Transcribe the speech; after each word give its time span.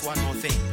just 0.00 0.06
one 0.16 0.24
more 0.24 0.34
thing. 0.34 0.69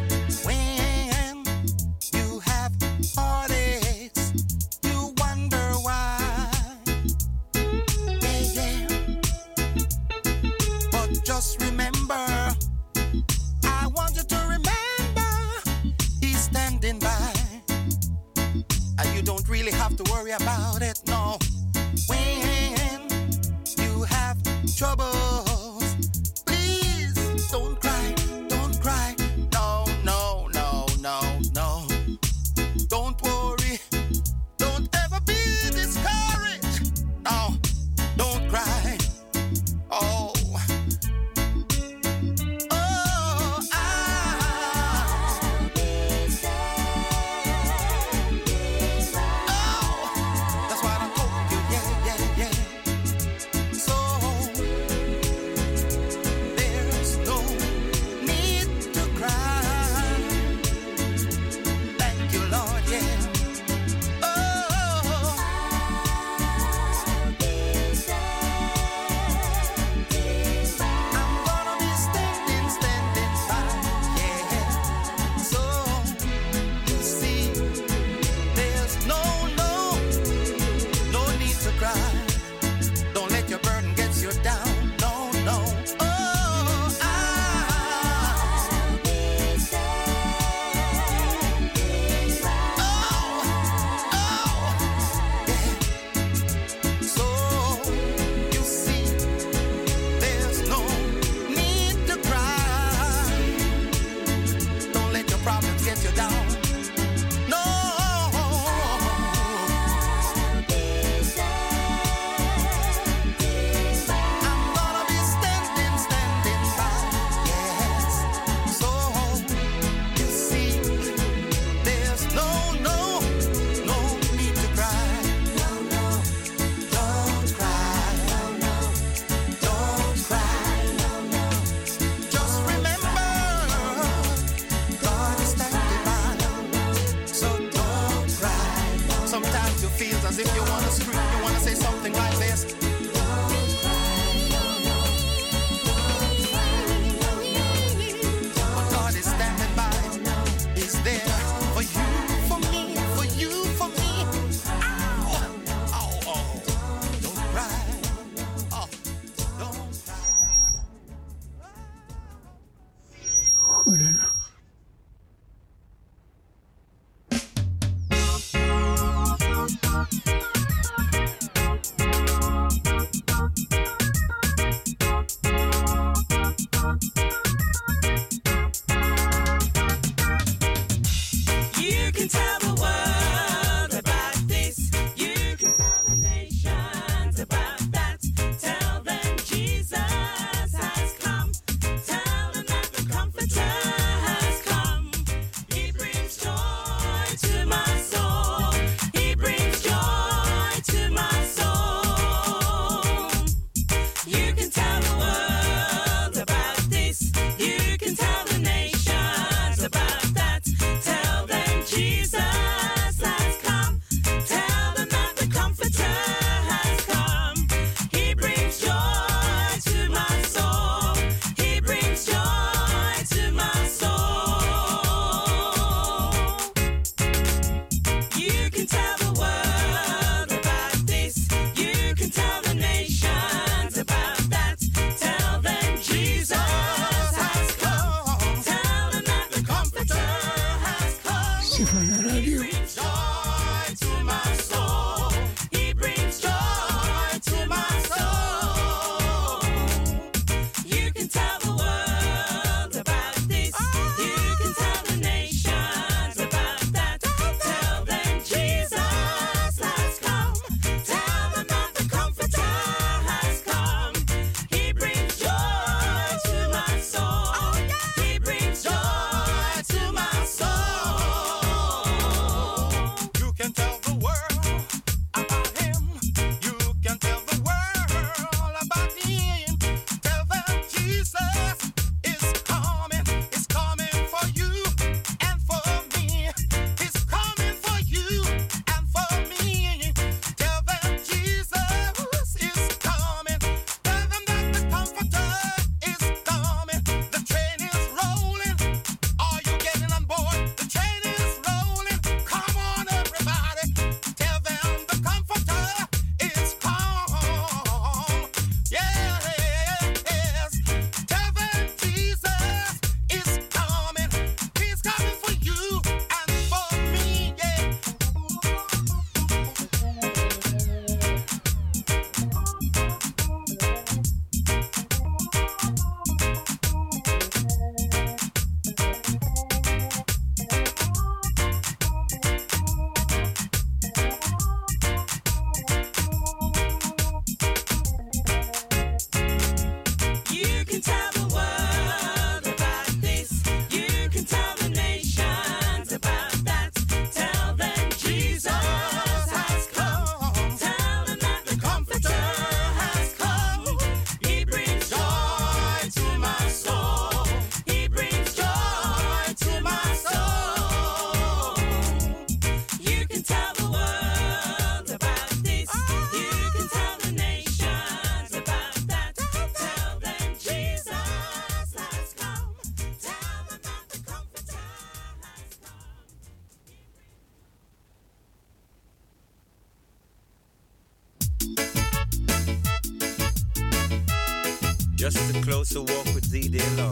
A 385.78 385.86
closer 385.86 386.02
walk 386.02 386.26
with 386.34 386.50
thee, 386.50 386.68
dear 386.68 386.90
Lord. 386.98 387.07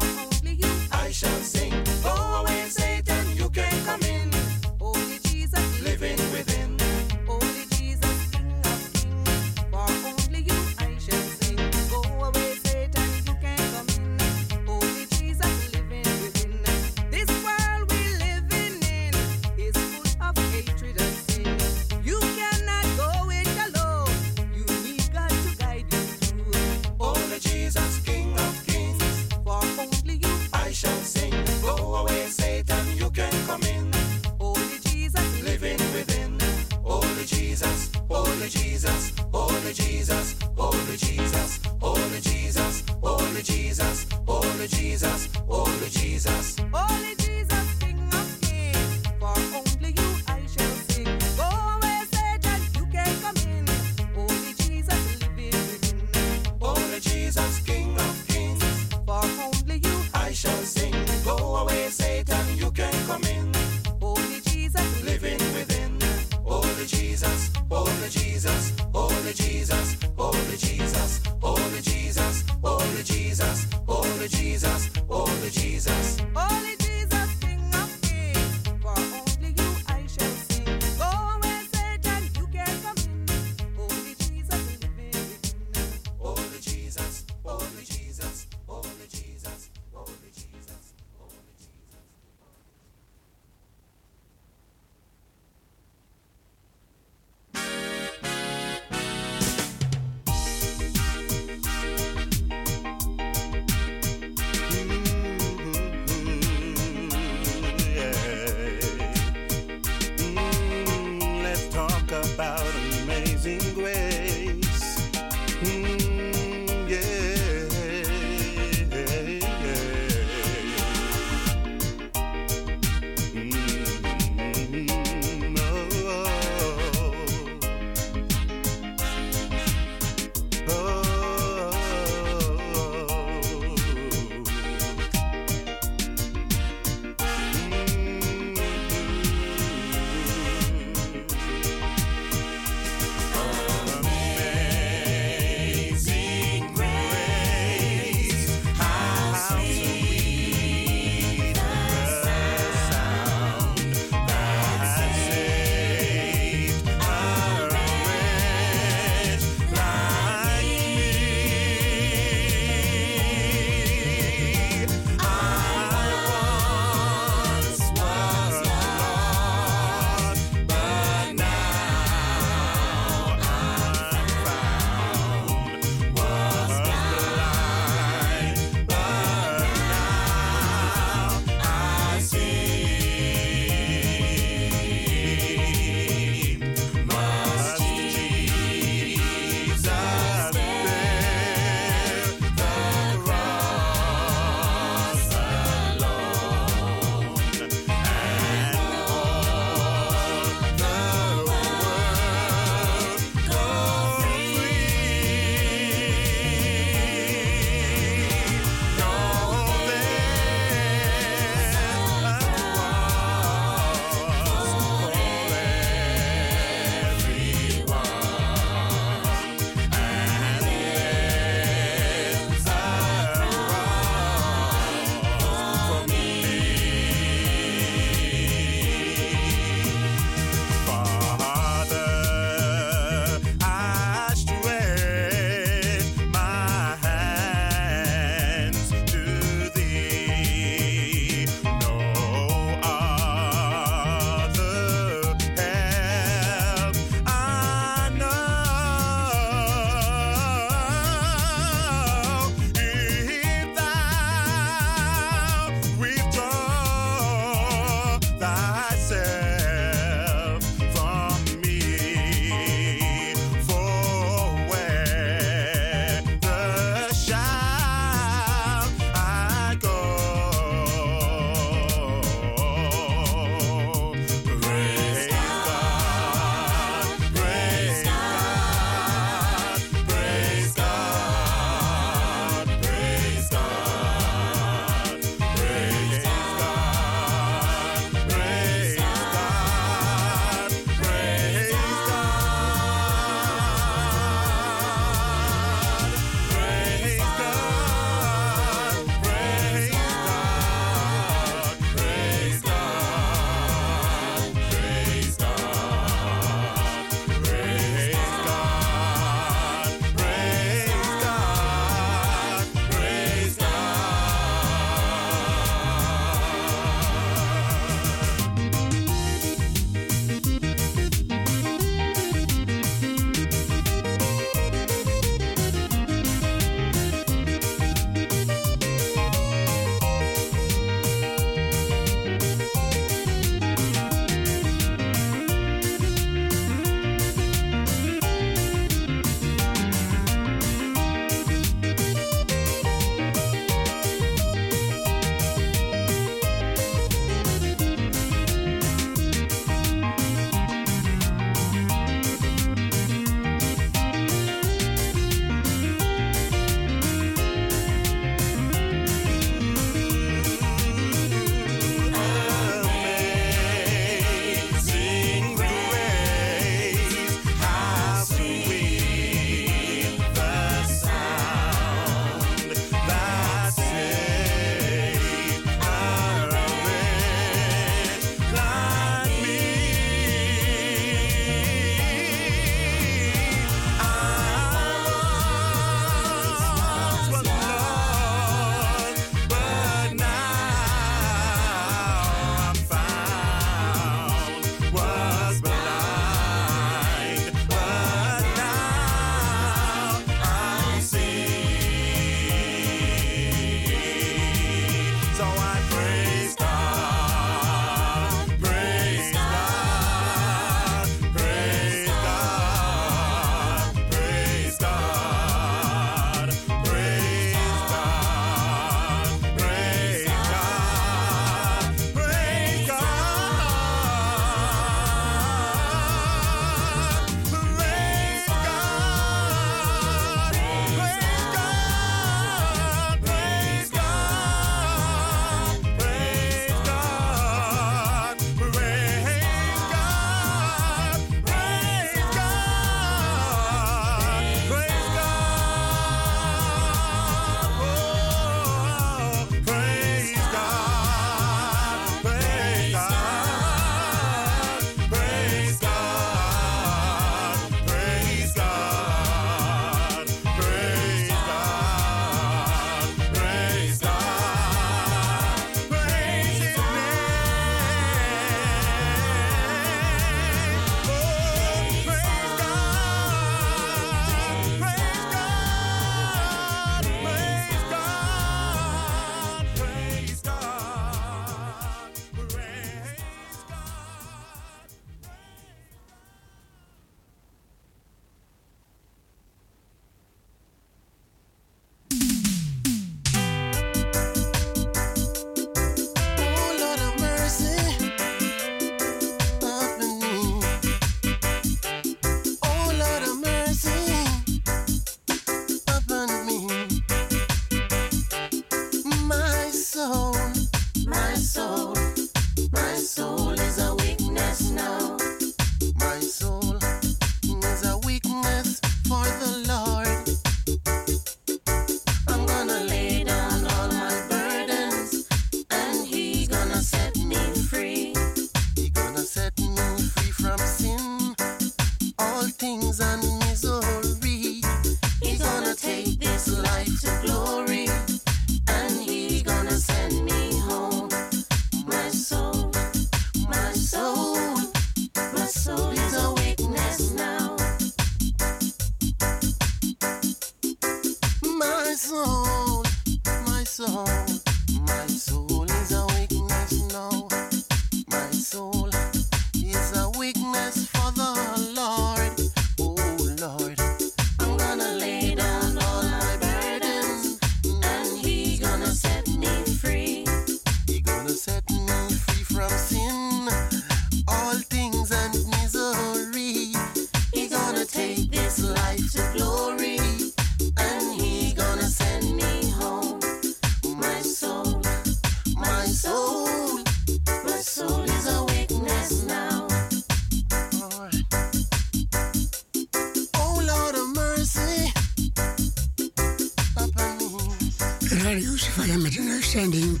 van 598.70 598.84
hem 598.84 599.02
met 599.02 599.18
een 599.18 599.30
uitzending 599.30 600.00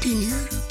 10 0.00 0.22
uur. 0.22 0.65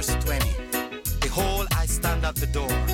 verse 0.00 0.16
20. 0.24 0.56
Behold, 1.20 1.66
I 1.76 1.84
stand 1.84 2.24
at 2.24 2.34
the 2.34 2.46
door 2.46 2.89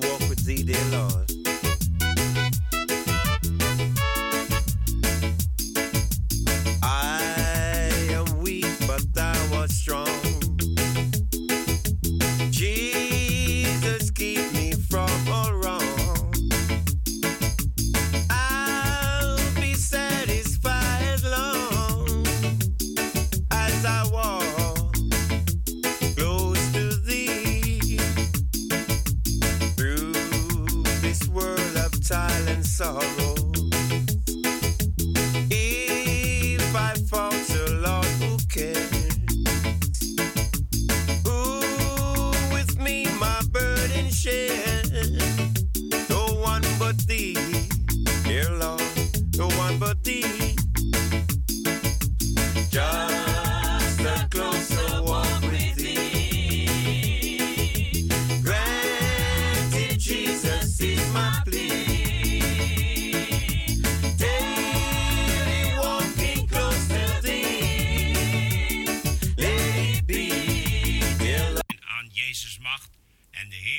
to 0.00 0.08
walk 0.08 0.23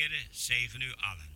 Heere 0.06 0.24
zegen 0.32 0.82
u 0.82 0.93
allen. 0.95 1.30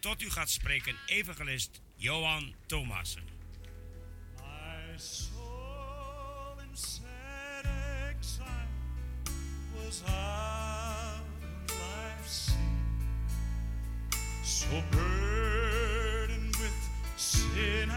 Tot 0.00 0.22
u 0.22 0.30
gaat 0.30 0.50
spreken 0.50 0.96
evangelist 1.06 1.80
Johan 1.96 2.54
Thomassen. 2.66 3.22
My 4.36 4.98
soul 4.98 6.58
in 6.58 6.76
sad 6.76 7.64
exile 8.10 8.68
was 9.74 10.02
out 10.02 11.22
of 11.68 11.76
life's 11.78 12.44
sea. 12.44 12.54
So 14.42 14.82
burdened 14.90 16.56
with 16.56 16.90
sin 17.16 17.90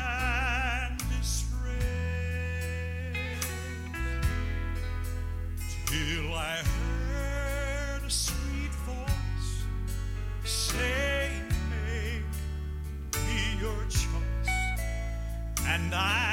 I 15.98 16.25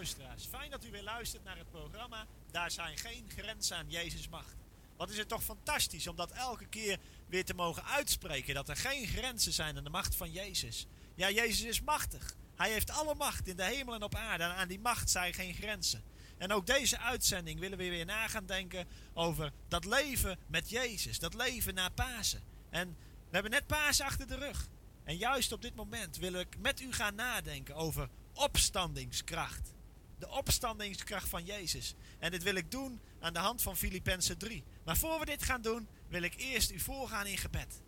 Fijn 0.00 0.70
dat 0.70 0.84
u 0.84 0.90
weer 0.90 1.02
luistert 1.02 1.44
naar 1.44 1.56
het 1.56 1.70
programma. 1.70 2.26
Daar 2.50 2.70
zijn 2.70 2.98
geen 2.98 3.30
grenzen 3.36 3.76
aan 3.76 3.90
Jezus 3.90 4.28
macht. 4.28 4.56
Wat 4.96 5.10
is 5.10 5.16
het 5.16 5.28
toch 5.28 5.42
fantastisch 5.42 6.06
om 6.06 6.16
dat 6.16 6.30
elke 6.30 6.66
keer 6.66 6.98
weer 7.26 7.44
te 7.44 7.54
mogen 7.54 7.84
uitspreken. 7.84 8.54
Dat 8.54 8.68
er 8.68 8.76
geen 8.76 9.06
grenzen 9.06 9.52
zijn 9.52 9.76
aan 9.76 9.84
de 9.84 9.90
macht 9.90 10.16
van 10.16 10.30
Jezus. 10.32 10.86
Ja, 11.14 11.30
Jezus 11.30 11.62
is 11.62 11.80
machtig. 11.80 12.34
Hij 12.56 12.70
heeft 12.70 12.90
alle 12.90 13.14
macht 13.14 13.46
in 13.46 13.56
de 13.56 13.64
hemel 13.64 13.94
en 13.94 14.02
op 14.02 14.14
aarde. 14.14 14.44
En 14.44 14.54
aan 14.54 14.68
die 14.68 14.80
macht 14.80 15.10
zijn 15.10 15.34
geen 15.34 15.54
grenzen. 15.54 16.02
En 16.38 16.52
ook 16.52 16.66
deze 16.66 16.98
uitzending 16.98 17.60
willen 17.60 17.78
we 17.78 17.88
weer 17.88 18.04
na 18.04 18.28
gaan 18.28 18.46
denken 18.46 18.88
over 19.14 19.52
dat 19.68 19.84
leven 19.84 20.38
met 20.46 20.70
Jezus. 20.70 21.18
Dat 21.18 21.34
leven 21.34 21.74
na 21.74 21.88
Pasen. 21.88 22.42
En 22.70 22.88
we 22.98 23.30
hebben 23.30 23.50
net 23.50 23.66
Pasen 23.66 24.04
achter 24.04 24.26
de 24.26 24.36
rug. 24.36 24.68
En 25.04 25.16
juist 25.16 25.52
op 25.52 25.62
dit 25.62 25.74
moment 25.74 26.16
wil 26.16 26.32
ik 26.32 26.58
met 26.58 26.80
u 26.80 26.92
gaan 26.92 27.14
nadenken 27.14 27.74
over 27.74 28.08
opstandingskracht. 28.34 29.78
De 30.20 30.28
opstandingskracht 30.28 31.28
van 31.28 31.44
Jezus. 31.44 31.94
En 32.18 32.30
dit 32.30 32.42
wil 32.42 32.54
ik 32.54 32.70
doen 32.70 33.00
aan 33.20 33.32
de 33.32 33.38
hand 33.38 33.62
van 33.62 33.76
Filippenzen 33.76 34.38
3. 34.38 34.64
Maar 34.84 34.96
voor 34.96 35.18
we 35.18 35.24
dit 35.24 35.42
gaan 35.42 35.62
doen, 35.62 35.88
wil 36.08 36.22
ik 36.22 36.34
eerst 36.36 36.70
u 36.70 36.78
voorgaan 36.78 37.26
in 37.26 37.38
gebed. 37.38 37.80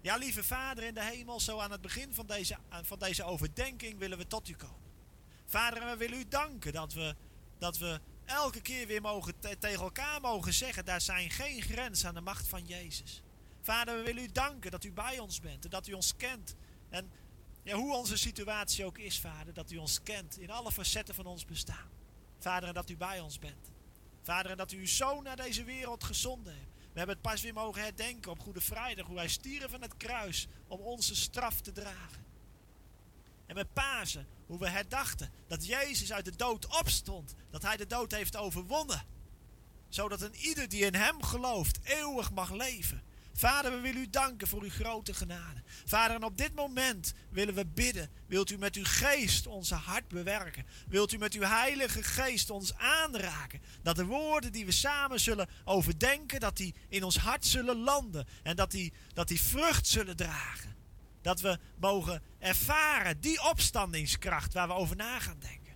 Ja, 0.00 0.16
lieve 0.16 0.44
Vader 0.44 0.84
in 0.84 0.94
de 0.94 1.04
hemel, 1.04 1.40
zo 1.40 1.58
aan 1.58 1.70
het 1.70 1.80
begin 1.80 2.14
van 2.14 2.26
deze, 2.26 2.56
van 2.82 2.98
deze 2.98 3.24
overdenking 3.24 3.98
willen 3.98 4.18
we 4.18 4.26
tot 4.26 4.48
u 4.48 4.54
komen. 4.54 4.90
Vader, 5.46 5.86
we 5.86 5.96
willen 5.96 6.18
u 6.18 6.28
danken 6.28 6.72
dat 6.72 6.92
we, 6.92 7.14
dat 7.58 7.78
we 7.78 8.00
elke 8.24 8.60
keer 8.60 8.86
weer 8.86 9.00
mogen 9.00 9.34
tegen 9.58 9.82
elkaar 9.82 10.20
mogen 10.20 10.54
zeggen, 10.54 10.84
daar 10.84 11.00
zijn 11.00 11.30
geen 11.30 11.62
grenzen 11.62 12.08
aan 12.08 12.14
de 12.14 12.20
macht 12.20 12.48
van 12.48 12.66
Jezus. 12.66 13.22
Vader, 13.62 13.96
we 13.96 14.02
willen 14.02 14.22
u 14.22 14.32
danken 14.32 14.70
dat 14.70 14.84
u 14.84 14.92
bij 14.92 15.18
ons 15.18 15.40
bent 15.40 15.64
en 15.64 15.70
dat 15.70 15.86
u 15.86 15.92
ons 15.92 16.16
kent. 16.16 16.54
En 16.88 17.10
ja, 17.70 17.76
hoe 17.76 17.94
onze 17.94 18.16
situatie 18.16 18.84
ook 18.84 18.98
is, 18.98 19.20
Vader, 19.20 19.54
dat 19.54 19.70
u 19.70 19.76
ons 19.76 20.02
kent 20.02 20.38
in 20.38 20.50
alle 20.50 20.72
facetten 20.72 21.14
van 21.14 21.26
ons 21.26 21.44
bestaan. 21.44 21.88
Vader, 22.38 22.68
en 22.68 22.74
dat 22.74 22.90
u 22.90 22.96
bij 22.96 23.20
ons 23.20 23.38
bent. 23.38 23.70
Vader, 24.22 24.50
en 24.50 24.56
dat 24.56 24.72
u 24.72 24.78
uw 24.78 24.86
zoon 24.86 25.22
naar 25.22 25.36
deze 25.36 25.64
wereld 25.64 26.04
gezonden 26.04 26.54
hebt. 26.54 26.68
We 26.92 26.98
hebben 26.98 27.16
het 27.16 27.24
pas 27.24 27.42
weer 27.42 27.52
mogen 27.52 27.82
herdenken 27.82 28.30
op 28.30 28.40
Goede 28.40 28.60
Vrijdag, 28.60 29.06
hoe 29.06 29.16
hij 29.16 29.28
stierf 29.28 29.70
van 29.70 29.82
het 29.82 29.96
kruis 29.96 30.48
om 30.66 30.80
onze 30.80 31.16
straf 31.16 31.60
te 31.60 31.72
dragen. 31.72 32.24
En 33.46 33.54
met 33.54 33.72
Pasen, 33.72 34.26
hoe 34.46 34.58
we 34.58 34.68
herdachten 34.68 35.32
dat 35.46 35.66
Jezus 35.66 36.12
uit 36.12 36.24
de 36.24 36.36
dood 36.36 36.66
opstond, 36.66 37.34
dat 37.50 37.62
hij 37.62 37.76
de 37.76 37.86
dood 37.86 38.12
heeft 38.12 38.36
overwonnen. 38.36 39.04
Zodat 39.88 40.20
een 40.20 40.34
ieder 40.34 40.68
die 40.68 40.84
in 40.84 40.94
hem 40.94 41.22
gelooft 41.22 41.78
eeuwig 41.82 42.32
mag 42.32 42.50
leven. 42.50 43.02
Vader, 43.40 43.72
we 43.72 43.80
willen 43.80 44.00
u 44.00 44.10
danken 44.10 44.48
voor 44.48 44.62
uw 44.62 44.70
grote 44.70 45.14
genade. 45.14 45.62
Vader, 45.84 46.16
en 46.16 46.22
op 46.22 46.36
dit 46.38 46.54
moment 46.54 47.12
willen 47.30 47.54
we 47.54 47.66
bidden. 47.66 48.10
Wilt 48.26 48.50
u 48.50 48.58
met 48.58 48.76
uw 48.76 48.84
geest 48.84 49.46
onze 49.46 49.74
hart 49.74 50.08
bewerken? 50.08 50.66
Wilt 50.88 51.12
u 51.12 51.18
met 51.18 51.34
uw 51.34 51.42
heilige 51.42 52.02
geest 52.02 52.50
ons 52.50 52.74
aanraken? 52.76 53.60
Dat 53.82 53.96
de 53.96 54.04
woorden 54.04 54.52
die 54.52 54.66
we 54.66 54.72
samen 54.72 55.20
zullen 55.20 55.48
overdenken, 55.64 56.40
dat 56.40 56.56
die 56.56 56.74
in 56.88 57.04
ons 57.04 57.16
hart 57.16 57.46
zullen 57.46 57.76
landen. 57.76 58.26
En 58.42 58.56
dat 58.56 58.70
die, 58.70 58.92
dat 59.14 59.28
die 59.28 59.40
vrucht 59.40 59.86
zullen 59.86 60.16
dragen. 60.16 60.76
Dat 61.22 61.40
we 61.40 61.58
mogen 61.78 62.22
ervaren 62.38 63.20
die 63.20 63.48
opstandingskracht 63.48 64.52
waar 64.52 64.68
we 64.68 64.74
over 64.74 64.96
na 64.96 65.18
gaan 65.18 65.38
denken. 65.38 65.74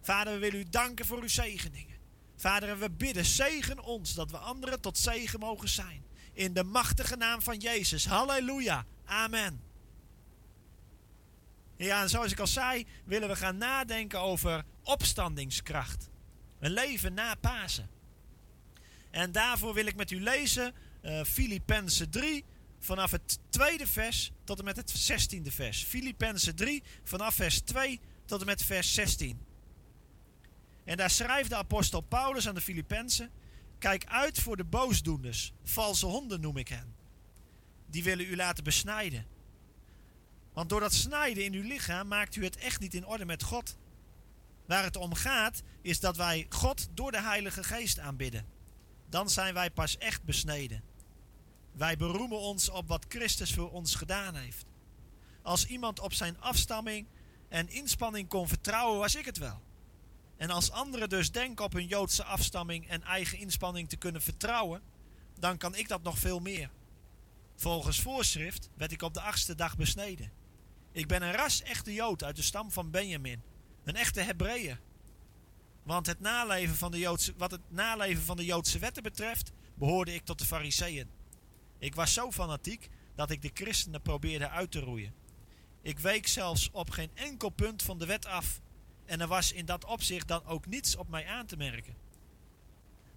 Vader, 0.00 0.32
we 0.32 0.38
willen 0.38 0.60
u 0.60 0.68
danken 0.70 1.06
voor 1.06 1.20
uw 1.20 1.28
zegeningen. 1.28 1.96
Vader, 2.36 2.68
en 2.68 2.78
we 2.78 2.90
bidden, 2.90 3.24
zegen 3.24 3.80
ons 3.80 4.14
dat 4.14 4.30
we 4.30 4.38
anderen 4.38 4.80
tot 4.80 4.98
zegen 4.98 5.40
mogen 5.40 5.68
zijn. 5.68 6.05
In 6.36 6.52
de 6.52 6.64
machtige 6.64 7.16
naam 7.16 7.42
van 7.42 7.58
Jezus. 7.58 8.06
Halleluja. 8.06 8.84
Amen. 9.04 9.60
Ja, 11.76 12.02
en 12.02 12.08
zoals 12.08 12.32
ik 12.32 12.38
al 12.38 12.46
zei, 12.46 12.86
willen 13.04 13.28
we 13.28 13.36
gaan 13.36 13.56
nadenken 13.56 14.20
over 14.20 14.64
opstandingskracht. 14.82 16.08
Een 16.58 16.70
leven 16.70 17.14
na 17.14 17.34
Pasen. 17.34 17.88
En 19.10 19.32
daarvoor 19.32 19.74
wil 19.74 19.86
ik 19.86 19.96
met 19.96 20.10
u 20.10 20.20
lezen 20.20 20.74
uh, 21.02 21.24
Filippenzen 21.24 22.10
3 22.10 22.44
vanaf 22.78 23.10
het 23.10 23.38
tweede 23.48 23.86
vers 23.86 24.32
tot 24.44 24.58
en 24.58 24.64
met 24.64 24.76
het 24.76 24.90
zestiende 24.90 25.52
vers. 25.52 25.84
Filippenzen 25.84 26.54
3 26.54 26.82
vanaf 27.04 27.34
vers 27.34 27.60
2 27.60 28.00
tot 28.24 28.40
en 28.40 28.46
met 28.46 28.64
vers 28.64 28.94
16. 28.94 29.40
En 30.84 30.96
daar 30.96 31.10
schrijft 31.10 31.50
de 31.50 31.56
apostel 31.56 32.00
Paulus 32.00 32.48
aan 32.48 32.54
de 32.54 32.60
Filippenzen 32.60 33.30
Kijk 33.78 34.04
uit 34.06 34.38
voor 34.38 34.56
de 34.56 34.64
boosdoeners, 34.64 35.52
valse 35.64 36.06
honden 36.06 36.40
noem 36.40 36.56
ik 36.56 36.68
hen. 36.68 36.94
Die 37.86 38.02
willen 38.02 38.26
u 38.26 38.36
laten 38.36 38.64
besnijden. 38.64 39.26
Want 40.52 40.68
door 40.68 40.80
dat 40.80 40.94
snijden 40.94 41.44
in 41.44 41.52
uw 41.52 41.62
lichaam 41.62 42.08
maakt 42.08 42.36
u 42.36 42.44
het 42.44 42.56
echt 42.56 42.80
niet 42.80 42.94
in 42.94 43.06
orde 43.06 43.24
met 43.24 43.42
God. 43.42 43.76
Waar 44.66 44.84
het 44.84 44.96
om 44.96 45.14
gaat, 45.14 45.62
is 45.82 46.00
dat 46.00 46.16
wij 46.16 46.46
God 46.48 46.88
door 46.94 47.12
de 47.12 47.22
Heilige 47.22 47.64
Geest 47.64 47.98
aanbidden. 47.98 48.46
Dan 49.08 49.30
zijn 49.30 49.54
wij 49.54 49.70
pas 49.70 49.98
echt 49.98 50.22
besneden. 50.22 50.82
Wij 51.72 51.96
beroemen 51.96 52.38
ons 52.38 52.68
op 52.68 52.88
wat 52.88 53.04
Christus 53.08 53.54
voor 53.54 53.70
ons 53.70 53.94
gedaan 53.94 54.34
heeft. 54.34 54.66
Als 55.42 55.66
iemand 55.66 56.00
op 56.00 56.12
zijn 56.12 56.40
afstamming 56.40 57.06
en 57.48 57.68
inspanning 57.68 58.28
kon 58.28 58.48
vertrouwen, 58.48 58.98
was 58.98 59.14
ik 59.14 59.24
het 59.24 59.38
wel. 59.38 59.62
En 60.36 60.50
als 60.50 60.70
anderen 60.70 61.08
dus 61.08 61.30
denken 61.30 61.64
op 61.64 61.72
hun 61.72 61.86
Joodse 61.86 62.24
afstamming 62.24 62.88
en 62.88 63.02
eigen 63.02 63.38
inspanning 63.38 63.88
te 63.88 63.96
kunnen 63.96 64.22
vertrouwen, 64.22 64.82
dan 65.38 65.56
kan 65.56 65.74
ik 65.74 65.88
dat 65.88 66.02
nog 66.02 66.18
veel 66.18 66.38
meer. 66.38 66.70
Volgens 67.56 68.00
voorschrift 68.00 68.68
werd 68.74 68.92
ik 68.92 69.02
op 69.02 69.14
de 69.14 69.20
achtste 69.20 69.54
dag 69.54 69.76
besneden. 69.76 70.32
Ik 70.92 71.06
ben 71.06 71.22
een 71.22 71.32
ras-echte 71.32 71.92
Jood 71.92 72.24
uit 72.24 72.36
de 72.36 72.42
stam 72.42 72.70
van 72.70 72.90
Benjamin, 72.90 73.42
een 73.84 73.96
echte 73.96 74.20
Hebreeër. 74.20 74.80
Want 75.82 76.06
het 76.06 76.20
naleven 76.20 76.76
van 76.76 76.90
de 76.90 76.98
Joodse, 76.98 77.34
wat 77.36 77.50
het 77.50 77.60
naleven 77.68 78.22
van 78.22 78.36
de 78.36 78.44
Joodse 78.44 78.78
wetten 78.78 79.02
betreft, 79.02 79.52
behoorde 79.74 80.14
ik 80.14 80.24
tot 80.24 80.38
de 80.38 80.44
Fariseeën. 80.44 81.10
Ik 81.78 81.94
was 81.94 82.12
zo 82.12 82.32
fanatiek 82.32 82.88
dat 83.14 83.30
ik 83.30 83.42
de 83.42 83.50
christenen 83.54 84.02
probeerde 84.02 84.48
uit 84.48 84.70
te 84.70 84.80
roeien. 84.80 85.14
Ik 85.82 85.98
week 85.98 86.26
zelfs 86.26 86.70
op 86.72 86.90
geen 86.90 87.10
enkel 87.14 87.48
punt 87.48 87.82
van 87.82 87.98
de 87.98 88.06
wet 88.06 88.26
af 88.26 88.60
en 89.06 89.20
er 89.20 89.26
was 89.26 89.52
in 89.52 89.66
dat 89.66 89.84
opzicht 89.84 90.28
dan 90.28 90.44
ook 90.44 90.66
niets 90.66 90.96
op 90.96 91.08
mij 91.08 91.26
aan 91.26 91.46
te 91.46 91.56
merken. 91.56 91.94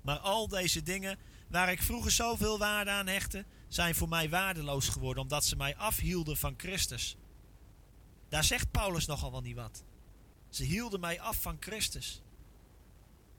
Maar 0.02 0.18
al 0.18 0.48
deze 0.48 0.84
dingen, 0.84 1.18
waar 1.48 1.72
ik 1.72 1.82
vroeger 1.82 2.12
zoveel 2.12 2.58
waarde 2.58 2.92
aan 2.92 3.08
hechtte, 3.08 3.46
zijn 3.68 3.96
voor 3.96 4.10
mij 4.10 4.30
waardeloos 4.30 4.88
geworden, 4.88 5.24
omdat 5.24 5.46
ze 5.46 5.56
mij 5.56 5.76
afhielden 5.76 6.38
van 6.38 6.54
Christus. 6.58 7.18
Daar 8.30 8.44
zegt 8.44 8.72
Paulus 8.72 9.06
nogal 9.06 9.32
wel 9.32 9.42
niet 9.42 9.56
wat. 9.56 9.84
Ze 10.50 10.64
hielden 10.64 11.00
mij 11.00 11.22
af 11.22 11.42
van 11.42 11.58
Christus. 11.60 12.22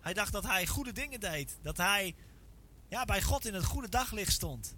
Hij 0.00 0.14
dacht 0.14 0.32
dat 0.32 0.46
hij 0.46 0.66
goede 0.66 0.92
dingen 0.92 1.20
deed, 1.20 1.58
dat 1.62 1.76
hij 1.76 2.14
ja, 2.88 3.04
bij 3.04 3.22
God 3.22 3.46
in 3.46 3.54
het 3.54 3.64
goede 3.64 3.88
daglicht 3.88 4.32
stond. 4.32 4.76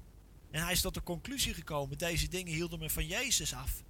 En 0.51 0.62
hij 0.62 0.73
is 0.73 0.81
tot 0.81 0.95
de 0.95 1.03
conclusie 1.03 1.55
gekomen: 1.55 1.99
deze 1.99 2.29
dingen 2.29 2.53
hielden 2.53 2.79
me 2.79 2.91
van 2.91 3.07
Jezus 3.07 3.55
af. 3.55 3.83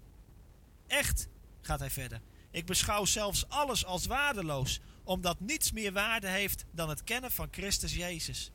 Echt, 0.87 1.29
gaat 1.61 1.79
hij 1.79 1.91
verder. 1.91 2.21
Ik 2.53 2.67
beschouw 2.67 3.05
zelfs 3.05 3.49
alles 3.49 3.85
als 3.85 4.07
waardeloos, 4.07 4.81
omdat 5.05 5.41
niets 5.41 5.73
meer 5.73 5.93
waarde 5.93 6.29
heeft 6.29 6.65
dan 6.71 6.89
het 6.89 7.05
kennen 7.05 7.31
van 7.31 7.49
Christus 7.51 7.95
Jezus. 7.95 8.51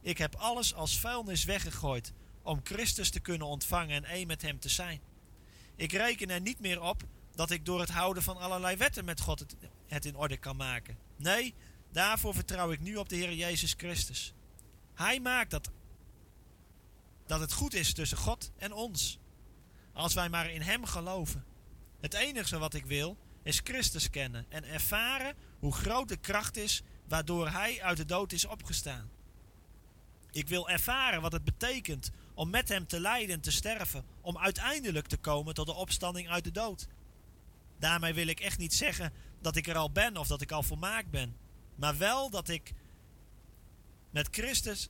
Ik 0.00 0.18
heb 0.18 0.34
alles 0.34 0.74
als 0.74 0.98
vuilnis 0.98 1.44
weggegooid 1.44 2.12
om 2.42 2.60
Christus 2.62 3.10
te 3.10 3.20
kunnen 3.20 3.46
ontvangen 3.46 3.96
en 3.96 4.04
één 4.04 4.26
met 4.26 4.42
Hem 4.42 4.58
te 4.58 4.68
zijn. 4.68 5.00
Ik 5.76 5.92
reken 5.92 6.30
er 6.30 6.40
niet 6.40 6.60
meer 6.60 6.82
op 6.82 7.02
dat 7.34 7.50
ik 7.50 7.64
door 7.64 7.80
het 7.80 7.90
houden 7.90 8.22
van 8.22 8.36
allerlei 8.36 8.76
wetten 8.76 9.04
met 9.04 9.20
God 9.20 9.44
het, 9.86 10.04
in 10.04 10.16
orde 10.16 10.36
kan 10.36 10.56
maken. 10.56 10.98
Nee, 11.16 11.54
daarvoor 11.92 12.34
vertrouw 12.34 12.70
ik 12.70 12.80
nu 12.80 12.96
op 12.96 13.08
de 13.08 13.16
Heer 13.16 13.34
Jezus 13.34 13.74
Christus. 13.76 14.34
Hij 14.94 15.20
maakt 15.20 15.50
dat, 15.50 15.70
dat 17.26 17.40
het 17.40 17.52
goed 17.52 17.74
is 17.74 17.92
tussen 17.92 18.18
God 18.18 18.52
en 18.56 18.72
ons. 18.72 19.18
Als 19.92 20.14
wij 20.14 20.28
maar 20.28 20.50
in 20.50 20.62
Hem 20.62 20.84
geloven. 20.84 21.44
Het 22.00 22.14
enige 22.14 22.58
wat 22.58 22.74
ik 22.74 22.86
wil 22.86 23.16
is 23.42 23.60
Christus 23.64 24.10
kennen 24.10 24.46
en 24.48 24.64
ervaren 24.64 25.34
hoe 25.58 25.72
groot 25.72 26.08
de 26.08 26.16
kracht 26.16 26.56
is 26.56 26.82
waardoor 27.08 27.48
Hij 27.48 27.82
uit 27.82 27.96
de 27.96 28.04
dood 28.04 28.32
is 28.32 28.44
opgestaan. 28.44 29.10
Ik 30.30 30.48
wil 30.48 30.68
ervaren 30.68 31.20
wat 31.20 31.32
het 31.32 31.44
betekent 31.44 32.10
om 32.34 32.50
met 32.50 32.68
Hem 32.68 32.86
te 32.86 33.00
lijden 33.00 33.34
en 33.34 33.40
te 33.40 33.50
sterven, 33.50 34.04
om 34.20 34.38
uiteindelijk 34.38 35.06
te 35.06 35.16
komen 35.16 35.54
tot 35.54 35.66
de 35.66 35.74
opstanding 35.74 36.28
uit 36.28 36.44
de 36.44 36.50
dood. 36.50 36.88
Daarmee 37.78 38.14
wil 38.14 38.26
ik 38.26 38.40
echt 38.40 38.58
niet 38.58 38.74
zeggen 38.74 39.12
dat 39.40 39.56
ik 39.56 39.66
er 39.66 39.76
al 39.76 39.90
ben 39.90 40.16
of 40.16 40.26
dat 40.26 40.40
ik 40.40 40.52
al 40.52 40.62
volmaakt 40.62 41.10
ben, 41.10 41.36
maar 41.74 41.98
wel 41.98 42.30
dat 42.30 42.48
ik 42.48 42.72
met 44.10 44.28
Christus, 44.30 44.88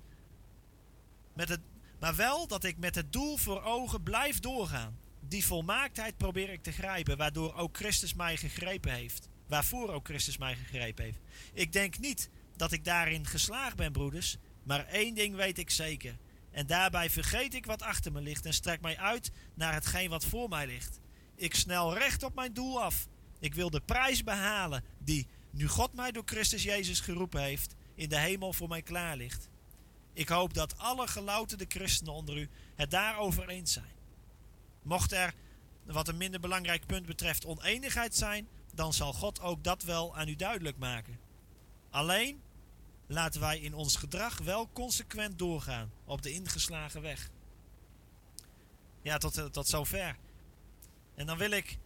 met 1.34 1.48
het, 1.48 1.60
maar 1.98 2.16
wel 2.16 2.46
dat 2.46 2.64
ik 2.64 2.78
met 2.78 2.94
het 2.94 3.12
doel 3.12 3.36
voor 3.36 3.62
ogen 3.62 4.02
blijf 4.02 4.40
doorgaan 4.40 4.98
die 5.32 5.46
volmaaktheid 5.46 6.16
probeer 6.16 6.50
ik 6.50 6.62
te 6.62 6.72
grijpen, 6.72 7.16
waardoor 7.16 7.54
ook 7.54 7.76
Christus 7.76 8.14
mij 8.14 8.36
gegrepen 8.36 8.92
heeft. 8.92 9.28
Waarvoor 9.46 9.92
ook 9.92 10.06
Christus 10.06 10.38
mij 10.38 10.56
gegrepen 10.56 11.04
heeft. 11.04 11.18
Ik 11.52 11.72
denk 11.72 11.98
niet 11.98 12.30
dat 12.56 12.72
ik 12.72 12.84
daarin 12.84 13.26
geslaagd 13.26 13.76
ben, 13.76 13.92
broeders, 13.92 14.36
maar 14.62 14.86
één 14.86 15.14
ding 15.14 15.34
weet 15.34 15.58
ik 15.58 15.70
zeker. 15.70 16.18
En 16.50 16.66
daarbij 16.66 17.10
vergeet 17.10 17.54
ik 17.54 17.66
wat 17.66 17.82
achter 17.82 18.12
me 18.12 18.20
ligt 18.20 18.46
en 18.46 18.54
strek 18.54 18.80
mij 18.80 18.98
uit 18.98 19.30
naar 19.54 19.72
hetgeen 19.72 20.10
wat 20.10 20.24
voor 20.24 20.48
mij 20.48 20.66
ligt. 20.66 21.00
Ik 21.36 21.54
snel 21.54 21.98
recht 21.98 22.22
op 22.22 22.34
mijn 22.34 22.52
doel 22.52 22.82
af. 22.82 23.08
Ik 23.40 23.54
wil 23.54 23.70
de 23.70 23.80
prijs 23.80 24.24
behalen 24.24 24.84
die, 24.98 25.26
nu 25.50 25.68
God 25.68 25.94
mij 25.94 26.12
door 26.12 26.24
Christus 26.24 26.62
Jezus 26.62 27.00
geroepen 27.00 27.42
heeft, 27.42 27.74
in 27.94 28.08
de 28.08 28.18
hemel 28.18 28.52
voor 28.52 28.68
mij 28.68 28.82
klaar 28.82 29.16
ligt. 29.16 29.48
Ik 30.12 30.28
hoop 30.28 30.54
dat 30.54 30.78
alle 30.78 31.06
gelouterde 31.06 31.64
christenen 31.68 32.12
onder 32.12 32.36
u 32.36 32.48
het 32.74 32.90
daarover 32.90 33.48
eens 33.48 33.72
zijn. 33.72 33.91
Mocht 34.82 35.12
er, 35.12 35.34
wat 35.84 36.08
een 36.08 36.16
minder 36.16 36.40
belangrijk 36.40 36.86
punt 36.86 37.06
betreft, 37.06 37.46
oneenigheid 37.46 38.14
zijn, 38.14 38.48
dan 38.74 38.92
zal 38.92 39.12
God 39.12 39.40
ook 39.40 39.64
dat 39.64 39.82
wel 39.82 40.16
aan 40.16 40.28
u 40.28 40.36
duidelijk 40.36 40.78
maken. 40.78 41.18
Alleen 41.90 42.42
laten 43.06 43.40
wij 43.40 43.58
in 43.58 43.74
ons 43.74 43.96
gedrag 43.96 44.38
wel 44.38 44.70
consequent 44.72 45.38
doorgaan 45.38 45.92
op 46.04 46.22
de 46.22 46.32
ingeslagen 46.32 47.02
weg. 47.02 47.30
Ja, 49.02 49.18
tot, 49.18 49.36
eh, 49.36 49.44
tot 49.44 49.68
zover. 49.68 50.16
En 51.14 51.26
dan 51.26 51.38
wil 51.38 51.50
ik 51.50 51.78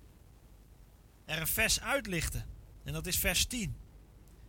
er 1.24 1.40
een 1.40 1.47
vers 1.47 1.80
uitlichten. 1.80 2.47
En 2.84 2.92
dat 2.92 3.07
is 3.07 3.18
vers 3.18 3.44
10. 3.47 3.76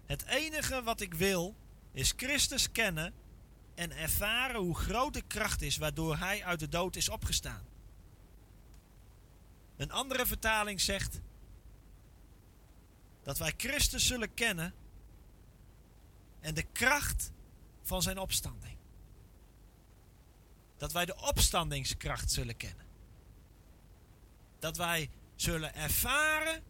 Het 0.05 0.25
enige 0.25 0.83
wat 0.83 1.01
ik 1.01 1.13
wil 1.13 1.55
is 1.91 2.13
Christus 2.15 2.71
kennen 2.71 3.13
en 3.75 3.91
ervaren 3.91 4.61
hoe 4.61 4.77
groot 4.77 5.13
de 5.13 5.21
kracht 5.21 5.61
is 5.61 5.77
waardoor 5.77 6.17
hij 6.17 6.43
uit 6.43 6.59
de 6.59 6.69
dood 6.69 6.95
is 6.95 7.09
opgestaan. 7.09 7.65
Een 9.77 9.91
andere 9.91 10.25
vertaling 10.25 10.81
zegt 10.81 11.19
dat 13.23 13.37
wij 13.37 13.53
Christus 13.57 14.07
zullen 14.07 14.33
kennen 14.33 14.73
en 16.39 16.53
de 16.53 16.63
kracht 16.63 17.31
van 17.81 18.01
zijn 18.01 18.17
opstanding. 18.17 18.77
Dat 20.77 20.91
wij 20.91 21.05
de 21.05 21.15
opstandingskracht 21.15 22.31
zullen 22.31 22.57
kennen. 22.57 22.85
Dat 24.59 24.77
wij 24.77 25.09
zullen 25.35 25.75
ervaren 25.75 26.63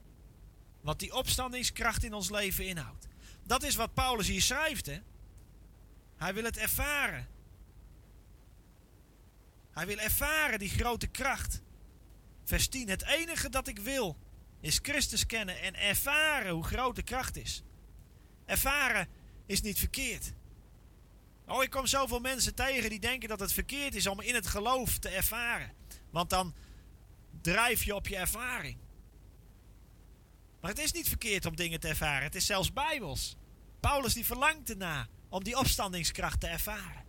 wat 0.82 1.00
die 1.00 1.16
opstandingskracht 1.16 2.04
in 2.04 2.14
ons 2.14 2.30
leven 2.30 2.66
inhoudt. 2.66 3.08
Dat 3.44 3.64
is 3.64 3.76
wat 3.76 3.94
Paulus 3.94 4.28
hier 4.28 4.42
schrijft. 4.42 4.86
Hè? 4.86 5.00
Hij 6.16 6.34
wil 6.34 6.44
het 6.44 6.58
ervaren. 6.58 7.28
Hij 9.72 9.86
wil 9.86 9.98
ervaren 9.98 10.60
die 10.60 10.70
grote 10.70 11.08
kracht. 11.08 11.62
Vers 12.48 12.68
10. 12.68 12.90
Het 12.90 13.04
enige 13.04 13.50
dat 13.50 13.68
ik 13.68 13.80
wil 13.80 14.18
is 14.60 14.80
Christus 14.82 15.26
kennen 15.26 15.62
en 15.62 15.76
ervaren 15.76 16.52
hoe 16.52 16.64
groot 16.64 16.96
de 16.96 17.04
kracht 17.04 17.38
is. 17.38 17.64
Ervaren 18.46 19.08
is 19.46 19.62
niet 19.62 19.80
verkeerd. 19.80 20.34
Oh, 21.48 21.64
ik 21.64 21.70
kom 21.70 21.86
zoveel 21.86 22.20
mensen 22.20 22.56
tegen 22.56 22.90
die 22.90 23.00
denken 23.00 23.30
dat 23.30 23.40
het 23.40 23.54
verkeerd 23.54 23.96
is 23.96 24.08
om 24.08 24.22
in 24.22 24.36
het 24.36 24.48
geloof 24.48 24.98
te 24.98 25.10
ervaren. 25.10 25.74
Want 26.12 26.30
dan 26.30 26.56
drijf 27.42 27.84
je 27.84 27.96
op 27.96 28.08
je 28.08 28.18
ervaring. 28.18 28.78
Maar 30.62 30.72
het 30.72 30.80
is 30.80 30.92
niet 30.92 31.08
verkeerd 31.08 31.46
om 31.46 31.56
dingen 31.56 31.80
te 31.80 31.88
ervaren. 31.88 32.24
Het 32.24 32.36
is 32.36 32.46
zelfs 32.46 32.74
bijbels. 32.74 33.36
Paulus 33.80 34.14
die 34.14 34.26
verlangt 34.26 34.70
erna 34.70 35.08
om 35.30 35.44
die 35.44 35.58
opstandingskracht 35.58 36.40
te 36.40 36.48
ervaren. 36.48 37.06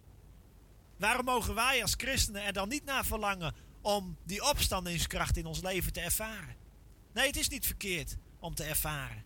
Waarom 0.97 1.25
mogen 1.25 1.55
wij 1.55 1.83
als 1.83 1.95
christenen 1.97 2.43
er 2.43 2.53
dan 2.53 2.69
niet 2.69 2.85
naar 2.85 3.05
verlangen 3.05 3.55
om 3.97 4.17
die 4.25 4.49
opstandingskracht 4.51 5.37
in 5.37 5.47
ons 5.47 5.61
leven 5.61 5.93
te 5.93 6.01
ervaren? 6.01 6.57
Nee, 7.13 7.27
het 7.27 7.37
is 7.37 7.49
niet 7.49 7.67
verkeerd 7.67 8.17
om 8.39 8.55
te 8.55 8.65
ervaren. 8.65 9.25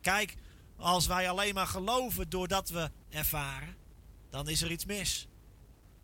Kijk, 0.00 0.34
als 0.76 1.06
wij 1.06 1.30
alleen 1.30 1.54
maar 1.54 1.66
geloven 1.66 2.28
doordat 2.28 2.68
we 2.68 2.90
ervaren, 3.08 3.76
dan 4.30 4.48
is 4.48 4.62
er 4.62 4.70
iets 4.70 4.84
mis. 4.84 5.28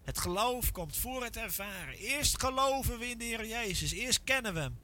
Het 0.02 0.18
geloof 0.18 0.72
komt 0.72 0.96
voor 0.96 1.24
het 1.24 1.36
ervaren. 1.36 1.94
Eerst 1.94 2.40
geloven 2.40 2.98
we 2.98 3.08
in 3.08 3.18
de 3.18 3.24
Heer 3.24 3.46
Jezus. 3.46 3.92
Eerst 3.92 4.24
kennen 4.24 4.54
we 4.54 4.60
Hem. 4.60 4.78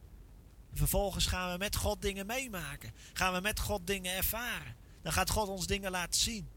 Vervolgens 0.73 1.25
gaan 1.25 1.51
we 1.51 1.57
met 1.57 1.75
God 1.75 2.01
dingen 2.01 2.25
meemaken. 2.25 2.93
Gaan 3.13 3.33
we 3.33 3.39
met 3.39 3.59
God 3.59 3.87
dingen 3.87 4.15
ervaren. 4.15 4.75
Dan 5.01 5.13
gaat 5.13 5.29
God 5.29 5.47
ons 5.47 5.67
dingen 5.67 5.91
laten 5.91 6.19
zien. 6.19 6.49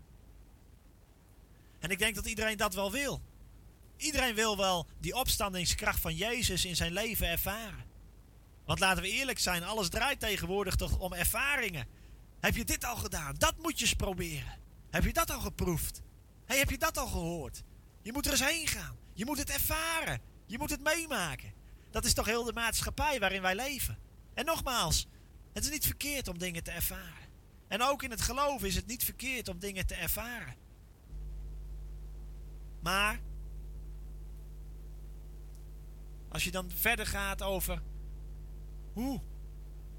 En 1.78 1.90
ik 1.90 1.98
denk 1.98 2.14
dat 2.14 2.26
iedereen 2.26 2.56
dat 2.56 2.74
wel 2.74 2.90
wil. 2.90 3.22
Iedereen 4.02 4.34
wil 4.34 4.56
wel 4.56 4.86
die 5.00 5.14
opstandingskracht 5.14 6.00
van 6.00 6.14
Jezus 6.14 6.64
in 6.64 6.76
zijn 6.76 6.92
leven 6.92 7.28
ervaren. 7.28 7.84
Want 8.64 8.78
laten 8.78 9.02
we 9.02 9.08
eerlijk 9.08 9.38
zijn, 9.38 9.64
alles 9.64 9.88
draait 9.88 10.20
tegenwoordig 10.20 10.74
toch 10.74 10.98
om 10.98 11.12
ervaringen. 11.12 11.86
Heb 12.40 12.56
je 12.56 12.64
dit 12.64 12.84
al 12.84 12.96
gedaan? 12.96 13.34
Dat 13.38 13.54
moet 13.58 13.78
je 13.78 13.84
eens 13.84 13.94
proberen. 13.94 14.58
Heb 14.90 15.04
je 15.04 15.12
dat 15.12 15.30
al 15.30 15.40
geproefd? 15.40 16.02
Hey, 16.44 16.58
heb 16.58 16.70
je 16.70 16.78
dat 16.78 16.98
al 16.98 17.06
gehoord? 17.06 17.62
Je 18.02 18.12
moet 18.12 18.26
er 18.26 18.32
eens 18.32 18.44
heen 18.44 18.66
gaan. 18.66 18.96
Je 19.12 19.24
moet 19.24 19.38
het 19.38 19.50
ervaren. 19.50 20.20
Je 20.46 20.58
moet 20.58 20.70
het 20.70 20.82
meemaken. 20.82 21.52
Dat 21.90 22.04
is 22.04 22.14
toch 22.14 22.26
heel 22.26 22.44
de 22.44 22.52
maatschappij 22.52 23.18
waarin 23.20 23.42
wij 23.42 23.54
leven. 23.54 23.98
En 24.34 24.44
nogmaals, 24.44 25.06
het 25.52 25.64
is 25.64 25.70
niet 25.70 25.86
verkeerd 25.86 26.28
om 26.28 26.38
dingen 26.38 26.62
te 26.62 26.70
ervaren. 26.70 27.28
En 27.68 27.82
ook 27.82 28.02
in 28.02 28.10
het 28.10 28.20
geloof 28.20 28.62
is 28.62 28.74
het 28.74 28.86
niet 28.86 29.04
verkeerd 29.04 29.48
om 29.48 29.58
dingen 29.58 29.86
te 29.86 29.94
ervaren. 29.94 30.54
Maar 32.80 33.20
als 36.32 36.44
je 36.44 36.50
dan 36.50 36.70
verder 36.70 37.06
gaat 37.06 37.42
over 37.42 37.82
hoe 38.92 39.20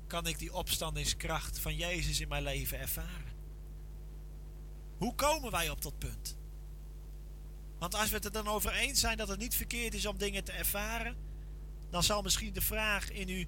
kan 0.07 0.27
ik 0.27 0.39
die 0.39 0.53
opstandingskracht 0.53 1.59
van 1.59 1.75
Jezus 1.75 2.19
in 2.19 2.27
mijn 2.27 2.43
leven 2.43 2.79
ervaren? 2.79 3.31
Hoe 4.97 5.15
komen 5.15 5.51
wij 5.51 5.69
op 5.69 5.81
dat 5.81 5.97
punt? 5.97 6.37
Want 7.79 7.95
als 7.95 8.09
we 8.09 8.15
het 8.15 8.25
er 8.25 8.31
dan 8.31 8.47
over 8.47 8.71
eens 8.73 8.99
zijn 8.99 9.17
dat 9.17 9.27
het 9.27 9.39
niet 9.39 9.55
verkeerd 9.55 9.93
is 9.93 10.05
om 10.05 10.17
dingen 10.17 10.43
te 10.43 10.51
ervaren, 10.51 11.15
dan 11.89 12.03
zal 12.03 12.21
misschien 12.21 12.53
de 12.53 12.61
vraag 12.61 13.09
in 13.09 13.29
u 13.29 13.47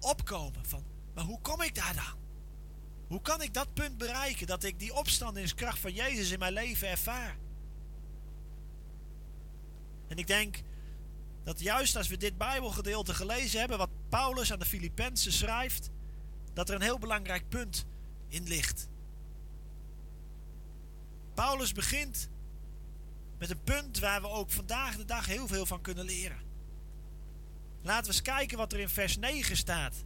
opkomen 0.00 0.64
van, 0.64 0.84
maar 1.14 1.24
hoe 1.24 1.40
kom 1.40 1.62
ik 1.62 1.74
daar 1.74 1.94
dan? 1.94 2.24
Hoe 3.06 3.22
kan 3.22 3.42
ik 3.42 3.54
dat 3.54 3.74
punt 3.74 3.98
bereiken 3.98 4.46
dat 4.46 4.64
ik 4.64 4.78
die 4.78 4.94
opstandingskracht 4.94 5.78
van 5.78 5.92
Jezus 5.92 6.30
in 6.30 6.38
mijn 6.38 6.52
leven 6.52 6.88
ervaar? 6.88 7.36
En 10.08 10.16
ik 10.16 10.26
denk 10.26 10.62
dat 11.46 11.60
juist 11.60 11.96
als 11.96 12.08
we 12.08 12.16
dit 12.16 12.38
Bijbelgedeelte 12.38 13.14
gelezen 13.14 13.58
hebben, 13.58 13.78
wat 13.78 13.90
Paulus 14.08 14.52
aan 14.52 14.58
de 14.58 14.64
Filippenzen 14.64 15.32
schrijft, 15.32 15.90
dat 16.52 16.68
er 16.68 16.74
een 16.74 16.82
heel 16.82 16.98
belangrijk 16.98 17.48
punt 17.48 17.86
in 18.28 18.48
ligt. 18.48 18.88
Paulus 21.34 21.72
begint 21.72 22.28
met 23.38 23.50
een 23.50 23.62
punt 23.62 23.98
waar 23.98 24.20
we 24.20 24.28
ook 24.28 24.50
vandaag 24.50 24.96
de 24.96 25.04
dag 25.04 25.26
heel 25.26 25.46
veel 25.46 25.66
van 25.66 25.80
kunnen 25.80 26.04
leren. 26.04 26.42
Laten 27.82 28.02
we 28.02 28.08
eens 28.08 28.22
kijken 28.22 28.58
wat 28.58 28.72
er 28.72 28.80
in 28.80 28.88
vers 28.88 29.16
9 29.16 29.56
staat. 29.56 30.04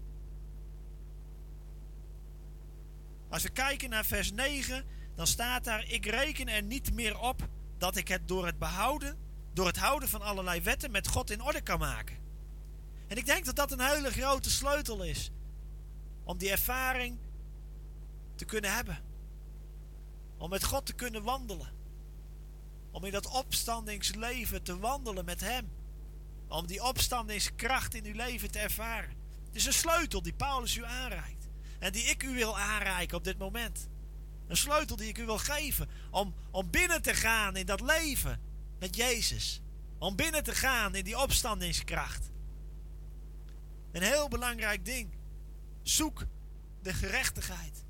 Als 3.28 3.42
we 3.42 3.50
kijken 3.50 3.90
naar 3.90 4.04
vers 4.04 4.32
9, 4.32 4.84
dan 5.14 5.26
staat 5.26 5.64
daar: 5.64 5.84
Ik 5.90 6.06
reken 6.06 6.48
er 6.48 6.62
niet 6.62 6.94
meer 6.94 7.18
op 7.18 7.48
dat 7.78 7.96
ik 7.96 8.08
het 8.08 8.28
door 8.28 8.46
het 8.46 8.58
behouden, 8.58 9.29
door 9.52 9.66
het 9.66 9.76
houden 9.76 10.08
van 10.08 10.22
allerlei 10.22 10.60
wetten 10.60 10.90
met 10.90 11.08
God 11.08 11.30
in 11.30 11.42
orde 11.42 11.60
kan 11.60 11.78
maken. 11.78 12.16
En 13.06 13.16
ik 13.16 13.26
denk 13.26 13.44
dat 13.44 13.56
dat 13.56 13.72
een 13.72 13.80
hele 13.80 14.10
grote 14.10 14.50
sleutel 14.50 15.02
is 15.02 15.30
om 16.24 16.38
die 16.38 16.50
ervaring 16.50 17.18
te 18.34 18.44
kunnen 18.44 18.74
hebben. 18.74 18.98
Om 20.36 20.50
met 20.50 20.64
God 20.64 20.86
te 20.86 20.92
kunnen 20.92 21.22
wandelen. 21.22 21.72
Om 22.90 23.04
in 23.04 23.12
dat 23.12 23.26
opstandingsleven 23.26 24.62
te 24.62 24.78
wandelen 24.78 25.24
met 25.24 25.40
Hem. 25.40 25.70
Om 26.48 26.66
die 26.66 26.84
opstandingskracht 26.84 27.94
in 27.94 28.04
uw 28.04 28.14
leven 28.14 28.50
te 28.50 28.58
ervaren. 28.58 29.16
Het 29.46 29.56
is 29.56 29.66
een 29.66 29.72
sleutel 29.72 30.22
die 30.22 30.32
Paulus 30.32 30.76
u 30.76 30.84
aanreikt. 30.84 31.48
En 31.78 31.92
die 31.92 32.04
ik 32.04 32.22
u 32.22 32.34
wil 32.34 32.58
aanreiken 32.58 33.16
op 33.16 33.24
dit 33.24 33.38
moment. 33.38 33.88
Een 34.46 34.56
sleutel 34.56 34.96
die 34.96 35.08
ik 35.08 35.18
u 35.18 35.24
wil 35.24 35.38
geven. 35.38 35.88
Om, 36.10 36.34
om 36.50 36.70
binnen 36.70 37.02
te 37.02 37.14
gaan 37.14 37.56
in 37.56 37.66
dat 37.66 37.80
leven 37.80 38.40
met 38.80 38.96
Jezus. 38.96 39.60
Om 39.98 40.16
binnen 40.16 40.42
te 40.42 40.54
gaan 40.54 40.94
in 40.94 41.04
die 41.04 41.18
opstandingskracht. 41.18 42.30
Een 43.92 44.02
heel 44.02 44.28
belangrijk 44.28 44.84
ding. 44.84 45.14
Zoek 45.82 46.26
de 46.82 46.92
gerechtigheid. 46.92 47.84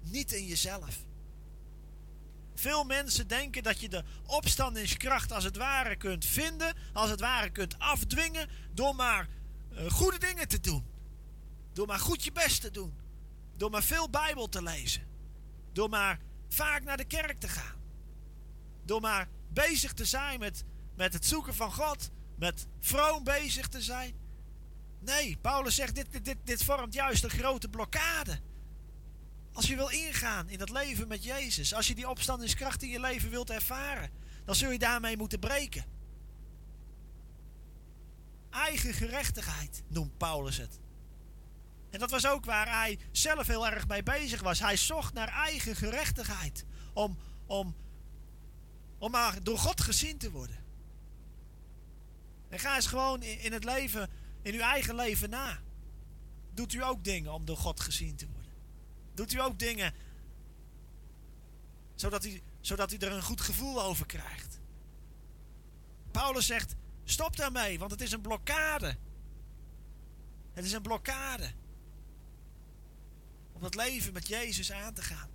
Niet 0.00 0.32
in 0.32 0.46
jezelf. 0.46 1.04
Veel 2.54 2.84
mensen 2.84 3.28
denken 3.28 3.62
dat 3.62 3.80
je 3.80 3.88
de 3.88 4.04
opstandingskracht 4.26 5.32
als 5.32 5.44
het 5.44 5.56
ware 5.56 5.96
kunt 5.96 6.24
vinden, 6.24 6.76
als 6.92 7.10
het 7.10 7.20
ware 7.20 7.50
kunt 7.50 7.78
afdwingen, 7.78 8.48
door 8.72 8.94
maar 8.94 9.28
uh, 9.72 9.90
goede 9.90 10.18
dingen 10.18 10.48
te 10.48 10.60
doen. 10.60 10.84
Door 11.72 11.86
maar 11.86 11.98
goed 11.98 12.24
je 12.24 12.32
best 12.32 12.60
te 12.60 12.70
doen. 12.70 12.94
Door 13.56 13.70
maar 13.70 13.82
veel 13.82 14.10
Bijbel 14.10 14.48
te 14.48 14.62
lezen. 14.62 15.06
Door 15.72 15.88
maar 15.88 16.20
vaak 16.48 16.84
naar 16.84 16.96
de 16.96 17.04
kerk 17.04 17.40
te 17.40 17.48
gaan. 17.48 17.82
Door 18.84 19.00
maar 19.00 19.28
bezig 19.54 19.92
te 19.92 20.04
zijn 20.04 20.38
met, 20.38 20.64
met 20.96 21.12
het 21.12 21.26
zoeken 21.26 21.54
van 21.54 21.72
God. 21.72 22.10
Met 22.36 22.66
vroom 22.80 23.24
bezig 23.24 23.68
te 23.68 23.82
zijn. 23.82 24.14
Nee, 25.00 25.36
Paulus 25.40 25.74
zegt, 25.74 25.94
dit, 25.94 26.12
dit, 26.12 26.24
dit, 26.24 26.36
dit 26.44 26.64
vormt 26.64 26.94
juist 26.94 27.24
een 27.24 27.30
grote 27.30 27.68
blokkade. 27.68 28.40
Als 29.52 29.66
je 29.66 29.76
wil 29.76 29.88
ingaan 29.88 30.48
in 30.48 30.58
dat 30.58 30.70
leven 30.70 31.08
met 31.08 31.24
Jezus, 31.24 31.74
als 31.74 31.88
je 31.88 31.94
die 31.94 32.08
opstandingskracht 32.08 32.82
in 32.82 32.88
je 32.88 33.00
leven 33.00 33.30
wilt 33.30 33.50
ervaren, 33.50 34.10
dan 34.44 34.54
zul 34.54 34.70
je 34.70 34.78
daarmee 34.78 35.16
moeten 35.16 35.38
breken. 35.38 35.84
Eigen 38.50 38.94
gerechtigheid 38.94 39.82
noemt 39.88 40.16
Paulus 40.16 40.56
het. 40.56 40.78
En 41.90 42.00
dat 42.00 42.10
was 42.10 42.26
ook 42.26 42.44
waar 42.44 42.68
hij 42.68 42.98
zelf 43.12 43.46
heel 43.46 43.66
erg 43.68 43.88
mee 43.88 44.02
bezig 44.02 44.42
was. 44.42 44.60
Hij 44.60 44.76
zocht 44.76 45.14
naar 45.14 45.28
eigen 45.28 45.76
gerechtigheid. 45.76 46.64
Om, 46.92 47.18
om, 47.46 47.76
om 49.04 49.10
maar 49.10 49.42
door 49.42 49.58
God 49.58 49.80
gezien 49.80 50.18
te 50.18 50.30
worden. 50.30 50.64
En 52.48 52.58
ga 52.58 52.74
eens 52.74 52.86
gewoon 52.86 53.22
in, 53.22 53.52
het 53.52 53.64
leven, 53.64 54.10
in 54.42 54.54
uw 54.54 54.60
eigen 54.60 54.94
leven 54.94 55.30
na. 55.30 55.62
Doet 56.54 56.72
u 56.72 56.82
ook 56.84 57.04
dingen 57.04 57.32
om 57.32 57.44
door 57.44 57.56
God 57.56 57.80
gezien 57.80 58.16
te 58.16 58.26
worden? 58.32 58.52
Doet 59.14 59.32
u 59.32 59.40
ook 59.40 59.58
dingen 59.58 59.94
zodat 61.94 62.24
u, 62.24 62.40
zodat 62.60 62.92
u 62.92 62.96
er 62.96 63.12
een 63.12 63.22
goed 63.22 63.40
gevoel 63.40 63.82
over 63.82 64.06
krijgt? 64.06 64.60
Paulus 66.10 66.46
zegt: 66.46 66.74
stop 67.04 67.36
daarmee, 67.36 67.78
want 67.78 67.90
het 67.90 68.00
is 68.00 68.12
een 68.12 68.20
blokkade. 68.20 68.96
Het 70.52 70.64
is 70.64 70.72
een 70.72 70.82
blokkade. 70.82 71.52
Om 73.52 73.62
het 73.62 73.74
leven 73.74 74.12
met 74.12 74.28
Jezus 74.28 74.72
aan 74.72 74.94
te 74.94 75.02
gaan. 75.02 75.33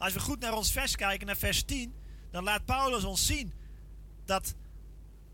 Als 0.00 0.12
we 0.12 0.20
goed 0.20 0.40
naar 0.40 0.54
ons 0.54 0.72
vers 0.72 0.96
kijken, 0.96 1.26
naar 1.26 1.36
vers 1.36 1.62
10, 1.62 1.94
dan 2.30 2.44
laat 2.44 2.64
Paulus 2.64 3.04
ons 3.04 3.26
zien 3.26 3.52
dat 4.24 4.54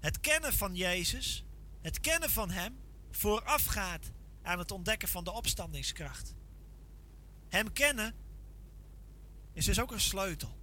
het 0.01 0.21
kennen 0.21 0.53
van 0.53 0.75
Jezus, 0.75 1.45
het 1.81 2.01
kennen 2.01 2.31
van 2.31 2.51
Hem, 2.51 2.79
voorafgaat 3.11 4.11
aan 4.43 4.59
het 4.59 4.71
ontdekken 4.71 5.09
van 5.09 5.25
de 5.25 5.33
opstandingskracht. 5.33 6.35
Hem 7.49 7.73
kennen 7.73 8.15
is 9.53 9.65
dus 9.65 9.81
ook 9.81 9.93
een 9.93 10.01
sleutel. 10.01 10.59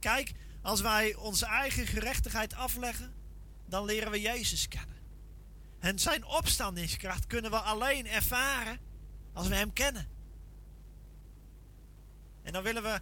Kijk, 0.00 0.32
als 0.62 0.80
wij 0.80 1.14
onze 1.14 1.46
eigen 1.46 1.86
gerechtigheid 1.86 2.54
afleggen, 2.54 3.14
dan 3.66 3.84
leren 3.84 4.10
we 4.10 4.20
Jezus 4.20 4.68
kennen. 4.68 4.96
En 5.78 5.98
zijn 5.98 6.24
opstandingskracht 6.24 7.26
kunnen 7.26 7.50
we 7.50 7.58
alleen 7.58 8.06
ervaren 8.06 8.78
als 9.32 9.48
we 9.48 9.54
Hem 9.54 9.72
kennen. 9.72 10.13
En 12.44 12.52
dan 12.52 12.62
willen 12.62 12.82
we 12.82 13.00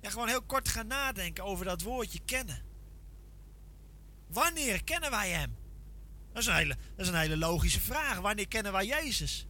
ja, 0.00 0.10
gewoon 0.10 0.28
heel 0.28 0.42
kort 0.42 0.68
gaan 0.68 0.86
nadenken 0.86 1.44
over 1.44 1.64
dat 1.64 1.82
woordje 1.82 2.20
kennen. 2.24 2.62
Wanneer 4.26 4.84
kennen 4.84 5.10
wij 5.10 5.30
Hem? 5.30 5.56
Dat 6.32 6.42
is, 6.42 6.48
een 6.48 6.54
hele, 6.54 6.76
dat 6.96 7.06
is 7.06 7.12
een 7.12 7.18
hele 7.18 7.36
logische 7.36 7.80
vraag. 7.80 8.18
Wanneer 8.18 8.48
kennen 8.48 8.72
wij 8.72 8.86
Jezus? 8.86 9.46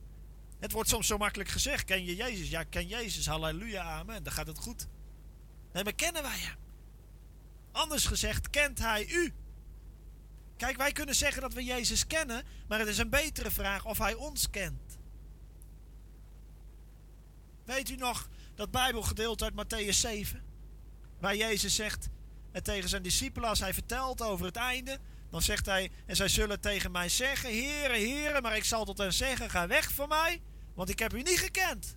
Het 0.58 0.72
wordt 0.72 0.88
soms 0.88 1.06
zo 1.06 1.18
makkelijk 1.18 1.48
gezegd. 1.48 1.84
Ken 1.84 2.04
je 2.04 2.16
Jezus? 2.16 2.48
Ja, 2.48 2.64
ken 2.64 2.86
Jezus. 2.86 3.26
Halleluja, 3.26 3.82
amen. 3.82 4.22
Dan 4.22 4.32
gaat 4.32 4.46
het 4.46 4.58
goed. 4.58 4.86
Nee, 5.72 5.84
maar 5.84 5.94
kennen 5.94 6.22
wij 6.22 6.38
Hem? 6.38 6.56
Anders 7.72 8.06
gezegd, 8.06 8.50
kent 8.50 8.78
Hij 8.78 9.06
u? 9.08 9.32
Kijk, 10.56 10.76
wij 10.76 10.92
kunnen 10.92 11.14
zeggen 11.14 11.42
dat 11.42 11.54
we 11.54 11.64
Jezus 11.64 12.06
kennen, 12.06 12.44
maar 12.68 12.78
het 12.78 12.88
is 12.88 12.98
een 12.98 13.10
betere 13.10 13.50
vraag 13.50 13.84
of 13.84 13.98
Hij 13.98 14.14
ons 14.14 14.50
kent. 14.50 14.98
Weet 17.64 17.90
u 17.90 17.96
nog 17.96 18.28
dat 18.58 18.70
Bijbelgedeelte 18.70 19.44
uit 19.44 19.54
Matthäus 19.54 19.96
7? 19.96 20.42
Waar 21.20 21.36
Jezus 21.36 21.74
zegt 21.74 22.08
en 22.52 22.62
tegen 22.62 22.88
zijn 22.88 23.02
discipelen, 23.02 23.48
als 23.48 23.60
hij 23.60 23.74
vertelt 23.74 24.22
over 24.22 24.46
het 24.46 24.56
einde, 24.56 24.98
dan 25.30 25.42
zegt 25.42 25.66
hij, 25.66 25.90
en 26.06 26.16
zij 26.16 26.28
zullen 26.28 26.60
tegen 26.60 26.90
mij 26.90 27.08
zeggen, 27.08 27.50
heren, 27.50 27.96
heren, 27.96 28.42
maar 28.42 28.56
ik 28.56 28.64
zal 28.64 28.84
tot 28.84 28.98
hen 28.98 29.12
zeggen, 29.12 29.50
ga 29.50 29.66
weg 29.66 29.92
van 29.92 30.08
mij, 30.08 30.42
want 30.74 30.88
ik 30.88 30.98
heb 30.98 31.14
u 31.14 31.22
niet 31.22 31.38
gekend. 31.38 31.96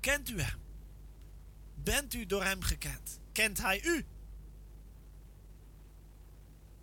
Kent 0.00 0.30
u 0.30 0.40
hem? 0.40 0.60
Bent 1.74 2.14
u 2.14 2.26
door 2.26 2.44
hem 2.44 2.62
gekend? 2.62 3.20
Kent 3.32 3.62
hij 3.62 3.84
u? 3.84 3.96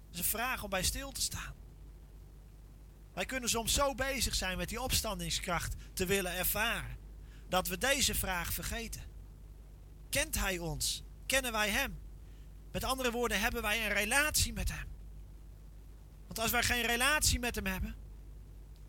Dat 0.06 0.14
is 0.14 0.20
een 0.20 0.26
vraag 0.26 0.64
om 0.64 0.70
bij 0.70 0.84
stil 0.84 1.12
te 1.12 1.22
staan. 1.22 1.56
Wij 3.14 3.26
kunnen 3.26 3.50
soms 3.50 3.74
zo 3.74 3.96
bezig 3.96 4.36
zijn 4.36 4.58
met 4.58 4.70
die 4.70 4.82
opstandingskracht 4.82 5.76
te 5.94 6.06
willen 6.06 6.36
ervaren, 6.36 6.98
dat 7.48 7.68
we 7.68 7.78
deze 7.78 8.16
vraag 8.16 8.54
vergeten. 8.54 9.02
Kent 10.10 10.40
hij 10.40 10.58
ons? 10.58 11.04
Kennen 11.26 11.52
wij 11.52 11.70
hem? 11.70 12.00
Met 12.72 12.84
andere 12.84 13.12
woorden, 13.12 13.40
hebben 13.40 13.62
wij 13.62 13.86
een 13.86 13.94
relatie 13.94 14.54
met 14.54 14.72
hem? 14.72 14.88
Want 16.26 16.40
als 16.40 16.52
wij 16.52 16.64
geen 16.64 16.86
relatie 16.86 17.40
met 17.40 17.56
hem 17.56 17.66
hebben, 17.66 17.96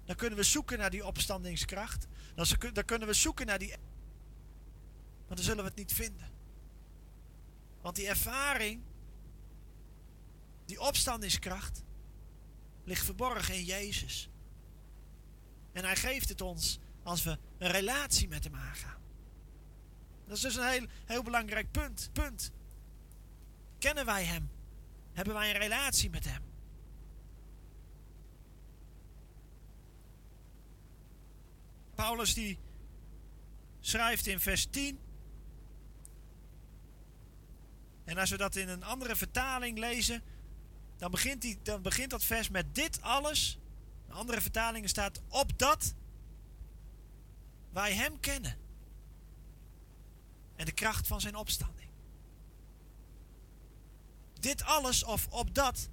dan 0.05 0.17
kunnen 0.17 0.39
we 0.39 0.45
zoeken 0.45 0.79
naar 0.79 0.91
die 0.91 1.07
opstandingskracht. 1.07 2.07
Dan, 2.35 2.85
kunnen 2.85 3.09
we 3.09 3.15
zoeken 3.15 3.47
naar 3.47 3.59
die. 3.59 3.69
Maar 5.27 5.37
dan 5.37 5.45
zullen 5.45 5.63
we 5.63 5.69
het 5.69 5.79
niet 5.79 5.93
vinden. 5.93 6.31
Want 7.81 7.97
die 7.97 8.09
ervaring, 8.09 8.83
die 10.65 10.81
opstandingskracht, 10.81 11.83
ligt 12.85 13.05
verborgen 13.05 13.55
in 13.55 13.65
Jezus. 13.65 14.31
En 15.73 15.85
hij 15.85 15.97
geeft 15.97 16.29
het 16.29 16.41
ons 16.41 16.79
als 17.07 17.23
we 17.23 17.39
een 17.59 17.71
relatie 17.71 18.29
met 18.29 18.45
hem 18.45 18.55
aangaan. 18.55 19.01
Dat 20.27 20.37
is 20.37 20.43
dus 20.43 20.57
een 20.57 20.69
heel, 20.69 20.87
heel 21.05 21.23
belangrijk 21.23 21.71
punt. 21.71 22.11
punt. 22.13 22.53
Kennen 23.79 24.05
wij 24.05 24.25
hem? 24.25 24.51
Hebben 25.13 25.35
wij 25.35 25.51
een 25.51 25.61
relatie 25.61 26.11
met 26.11 26.25
hem? 26.25 26.43
Paulus 31.95 32.35
die 32.35 32.59
schrijft 33.81 34.27
in 34.27 34.41
vers 34.41 34.67
10. 34.71 34.99
En 38.05 38.19
als 38.19 38.31
we 38.31 38.37
dat 38.37 38.57
in 38.57 38.69
een 38.69 38.85
andere 38.85 39.17
vertaling 39.17 39.79
lezen, 39.79 40.23
dan 40.97 41.11
begint, 41.11 41.43
die, 41.43 41.59
dan 41.63 41.83
begint 41.83 42.11
dat 42.11 42.25
vers 42.25 42.49
met 42.49 42.75
dit 42.75 43.01
alles. 43.01 43.59
In 44.07 44.13
andere 44.13 44.41
vertalingen 44.41 44.89
staat 44.89 45.21
opdat 45.29 45.95
wij 47.77 47.93
hem 47.93 48.21
kennen. 48.21 48.57
En 50.57 50.65
de 50.65 50.73
kracht 50.73 51.07
van 51.07 51.21
zijn 51.21 51.37
opstanding. 51.37 51.91
Dit 54.41 54.63
alles 54.63 55.05
of 55.05 55.27
op 55.27 55.55
dat 55.55 55.89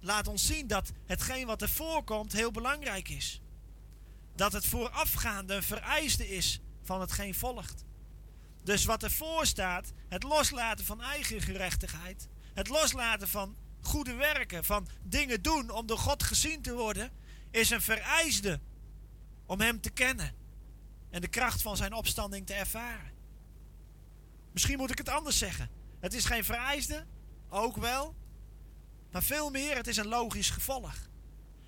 laat 0.00 0.28
ons 0.28 0.46
zien 0.46 0.66
dat 0.66 0.92
hetgeen 1.06 1.46
wat 1.46 1.62
er 1.62 1.68
voorkomt 1.68 2.32
heel 2.32 2.50
belangrijk 2.50 3.08
is. 3.08 3.40
Dat 4.34 4.52
het 4.52 4.66
voorafgaande 4.66 5.54
een 5.54 5.62
vereiste 5.62 6.28
is 6.28 6.60
van 6.82 7.00
hetgeen 7.00 7.34
volgt. 7.34 7.84
Dus 8.62 8.84
wat 8.84 9.02
ervoor 9.02 9.46
staat, 9.46 9.92
het 10.08 10.22
loslaten 10.22 10.84
van 10.84 11.02
eigen 11.02 11.40
gerechtigheid, 11.40 12.28
het 12.54 12.68
loslaten 12.68 13.28
van 13.28 13.56
goede 13.80 14.14
werken, 14.14 14.64
van 14.64 14.88
dingen 15.02 15.42
doen 15.42 15.70
om 15.70 15.86
door 15.86 15.98
God 15.98 16.22
gezien 16.22 16.62
te 16.62 16.74
worden, 16.74 17.10
is 17.50 17.70
een 17.70 17.82
vereiste 17.82 18.60
om 19.46 19.60
Hem 19.60 19.80
te 19.80 19.90
kennen 19.90 20.42
en 21.14 21.20
de 21.20 21.28
kracht 21.28 21.62
van 21.62 21.76
Zijn 21.76 21.92
opstanding 21.92 22.46
te 22.46 22.54
ervaren. 22.54 23.12
Misschien 24.52 24.76
moet 24.76 24.90
ik 24.90 24.98
het 24.98 25.08
anders 25.08 25.38
zeggen. 25.38 25.70
Het 26.00 26.14
is 26.14 26.24
geen 26.24 26.44
vereiste, 26.44 27.06
ook 27.48 27.76
wel, 27.76 28.14
maar 29.10 29.22
veel 29.22 29.50
meer, 29.50 29.76
het 29.76 29.86
is 29.86 29.96
een 29.96 30.08
logisch 30.08 30.50
gevolg. 30.50 30.94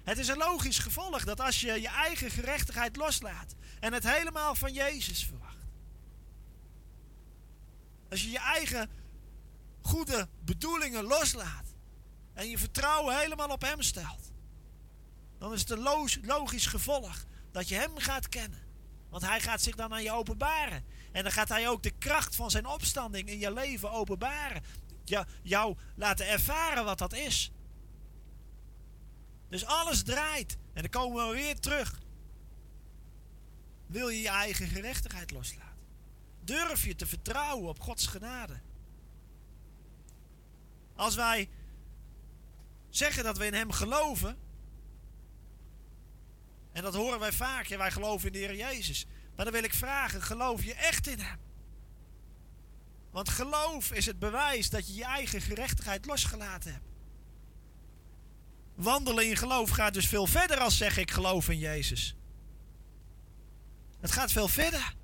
Het 0.05 0.18
is 0.18 0.28
een 0.28 0.36
logisch 0.36 0.78
gevolg 0.78 1.24
dat 1.24 1.40
als 1.40 1.60
je 1.60 1.81
je 1.81 1.89
eigen 1.89 2.31
gerechtigheid 2.31 2.97
loslaat 2.97 3.55
en 3.81 3.93
het 3.93 4.10
helemaal 4.10 4.55
van 4.55 4.73
Jezus 4.73 5.24
verwacht. 5.24 5.66
Als 8.10 8.23
je 8.23 8.31
je 8.31 8.39
eigen 8.39 8.90
goede 9.81 10.28
bedoelingen 10.44 11.05
loslaat 11.05 11.74
en 12.32 12.48
je 12.48 12.59
vertrouwen 12.59 13.18
helemaal 13.18 13.48
op 13.48 13.62
Hem 13.62 13.82
stelt, 13.82 14.32
dan 15.39 15.52
is 15.52 15.60
het 15.60 15.70
een 15.70 15.89
logisch 16.23 16.66
gevolg 16.66 17.24
dat 17.52 17.68
je 17.68 17.74
Hem 17.74 17.98
gaat 17.98 18.28
kennen. 18.28 18.65
Want 19.11 19.27
Hij 19.27 19.41
gaat 19.41 19.62
zich 19.62 19.74
dan 19.74 19.93
aan 19.93 20.03
je 20.03 20.12
openbaren. 20.12 20.85
En 21.12 21.23
dan 21.23 21.33
gaat 21.33 21.49
Hij 21.49 21.69
ook 21.69 21.83
de 21.83 21.91
kracht 21.99 22.37
van 22.37 22.51
Zijn 22.51 22.66
opstanding 22.66 23.28
in 23.28 23.39
je 23.39 23.53
leven 23.53 23.91
openbaren. 23.91 24.62
Jou 25.43 25.77
laten 25.95 26.28
ervaren 26.28 26.85
wat 26.85 26.99
dat 26.99 27.12
is. 27.12 27.51
Dus 29.49 29.65
alles 29.65 30.03
draait. 30.03 30.57
En 30.73 30.83
dan 30.83 30.91
komen 30.91 31.28
we 31.28 31.35
weer 31.35 31.61
terug. 31.61 32.01
Wil 33.87 34.09
je 34.09 34.20
je 34.20 34.28
eigen 34.28 34.69
gerechtigheid 34.69 35.31
loslaten? 35.31 35.77
Durf 36.45 36.85
je 36.85 36.95
te 36.95 37.07
vertrouwen 37.07 37.69
op 37.69 37.81
Gods 37.81 38.07
genade? 38.07 38.61
Als 40.97 41.15
wij 41.15 41.49
zeggen 42.89 43.24
dat 43.24 43.39
we 43.39 43.47
in 43.47 43.55
Hem 43.55 43.70
geloven, 43.70 44.39
en 46.77 46.82
dat 46.82 46.94
horen 46.94 47.19
wij 47.19 47.32
vaak, 47.32 47.66
ja, 47.66 47.78
wij 47.78 47.90
geloven 47.90 48.27
in 48.27 48.32
de 48.32 48.39
Heer 48.39 48.57
Jezus. 48.57 49.07
Maar 49.36 49.44
dan 49.44 49.55
wil 49.55 49.65
ik 49.65 49.74
vragen, 49.74 50.23
geloof 50.23 50.65
je 50.65 50.74
echt 50.74 51.07
in 51.07 51.19
Hem? 51.19 51.39
Want 53.11 53.28
geloof 53.28 53.93
is 53.93 54.07
het 54.07 54.19
bewijs 54.19 54.70
dat 54.70 54.86
je 54.86 54.94
je 54.94 55.05
eigen 55.05 55.40
gerechtigheid 55.40 56.07
losgelaten 56.07 56.73
hebt. 56.73 56.85
Wandelen 58.74 59.28
in 59.28 59.36
geloof 59.36 59.70
gaat 59.70 59.94
dus 59.94 60.07
veel 60.07 60.27
verder 60.27 60.59
als 60.59 60.77
zeg 60.77 60.97
ik 60.97 61.11
geloof 61.11 61.48
in 61.48 61.59
Jezus. 61.59 62.16
Het 64.01 64.12
gaat 64.12 64.32
veel 64.32 64.48
verder. 64.48 64.94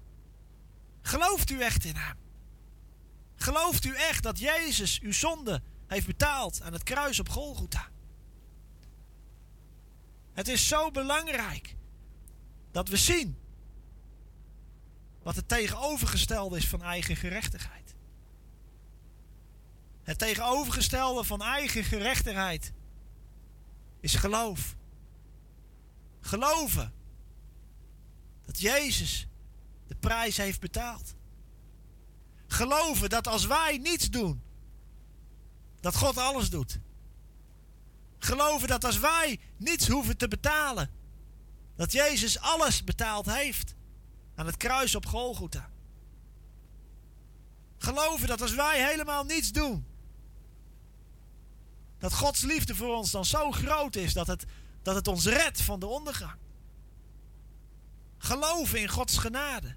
Gelooft 1.03 1.51
u 1.51 1.61
echt 1.61 1.85
in 1.85 1.97
Hem? 1.97 2.17
Gelooft 3.35 3.85
u 3.85 3.95
echt 3.95 4.23
dat 4.23 4.39
Jezus 4.39 5.01
uw 5.01 5.13
zonde 5.13 5.63
heeft 5.87 6.07
betaald 6.07 6.63
aan 6.63 6.73
het 6.73 6.83
kruis 6.83 7.21
op 7.21 7.29
Golgotha? 7.29 7.92
Het 10.33 10.49
is 10.49 10.69
zo 10.69 10.91
belangrijk 10.91 11.77
dat 12.71 12.89
we 12.89 12.97
zien 12.97 13.37
wat 15.23 15.37
het 15.37 15.49
tegenovergestelde 15.49 16.57
is 16.57 16.69
van 16.69 16.83
eigen 16.83 17.17
gerechtigheid. 17.17 17.95
Het 20.03 20.19
tegenovergestelde 20.19 21.25
van 21.25 21.43
eigen 21.43 21.85
gerechtigheid 21.85 22.73
is 24.01 24.15
geloof. 24.15 24.77
Geloven 26.21 26.93
dat 28.45 28.61
Jezus 28.61 29.27
de 29.87 29.95
prijs 29.95 30.37
heeft 30.37 30.61
betaald. 30.61 31.15
Geloven 32.47 33.11
dat 33.11 33.27
als 33.27 33.47
wij 33.47 33.79
niets 33.79 34.11
doen, 34.11 34.43
dat 35.81 35.97
God 35.97 36.17
alles 36.17 36.51
doet. 36.51 36.79
Geloven 38.25 38.69
dat 38.69 38.85
als 38.85 38.99
wij 38.99 39.39
niets 39.57 39.89
hoeven 39.89 40.17
te 40.17 40.29
betalen, 40.29 40.91
dat 41.77 41.93
Jezus 41.93 42.39
alles 42.41 42.85
betaald 42.85 43.27
heeft 43.27 43.75
aan 44.35 44.47
het 44.47 44.57
kruis 44.57 44.95
op 44.95 45.07
Golgotha. 45.07 45.71
Geloven 47.79 48.29
dat 48.29 48.41
als 48.41 48.55
wij 48.55 48.89
helemaal 48.89 49.25
niets 49.25 49.53
doen, 49.53 49.87
dat 51.99 52.15
Gods 52.15 52.43
liefde 52.43 52.75
voor 52.75 52.97
ons 52.97 53.11
dan 53.11 53.25
zo 53.25 53.51
groot 53.51 53.97
is 53.97 54.13
dat 54.13 54.27
het, 54.27 54.45
dat 54.83 54.95
het 54.95 55.09
ons 55.09 55.27
redt 55.27 55.63
van 55.63 55.81
de 55.81 55.87
ondergang. 55.87 56.39
Geloven 58.19 58.81
in 58.81 58.89
Gods 58.89 59.19
genade. 59.19 59.75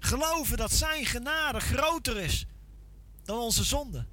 Geloven 0.00 0.56
dat 0.56 0.72
Zijn 0.72 1.06
genade 1.06 1.60
groter 1.60 2.16
is 2.16 2.46
dan 3.24 3.38
onze 3.38 3.64
zonde. 3.64 4.06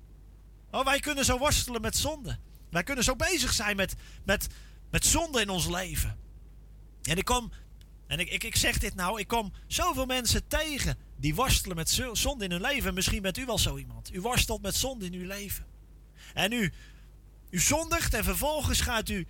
Oh, 0.72 0.86
wij 0.86 1.00
kunnen 1.00 1.26
zo 1.26 1.38
worstelen 1.38 1.82
met 1.82 1.98
zonde. 1.98 2.40
Wij 2.72 2.84
kunnen 2.84 3.04
zo 3.04 3.16
bezig 3.16 3.54
zijn 3.54 3.76
met, 3.76 3.96
met, 4.24 4.48
met 4.90 5.06
zonde 5.06 5.42
in 5.42 5.50
ons 5.50 5.68
leven. 5.68 6.18
En 7.02 7.18
ik 7.18 7.26
kom, 7.26 7.52
en 8.08 8.20
ik, 8.20 8.30
ik, 8.30 8.44
ik 8.44 8.56
zeg 8.56 8.78
dit 8.78 8.96
nou, 8.96 9.20
ik 9.20 9.28
kom 9.28 9.54
zoveel 9.68 10.06
mensen 10.06 10.48
tegen 10.48 10.98
die 11.18 11.36
worstelen 11.36 11.76
met 11.76 12.02
zonde 12.12 12.44
in 12.44 12.52
hun 12.52 12.62
leven. 12.62 12.94
Misschien 12.94 13.22
bent 13.22 13.38
u 13.38 13.46
wel 13.46 13.58
zo 13.58 13.78
iemand. 13.78 14.14
U 14.14 14.22
worstelt 14.22 14.62
met 14.62 14.76
zonde 14.76 15.06
in 15.06 15.14
uw 15.14 15.26
leven. 15.28 15.66
En 16.34 16.52
u, 16.52 16.74
u 17.50 17.60
zondigt 17.60 18.14
en 18.14 18.24
vervolgens 18.24 18.82
gaat 18.82 19.10
u 19.10 19.28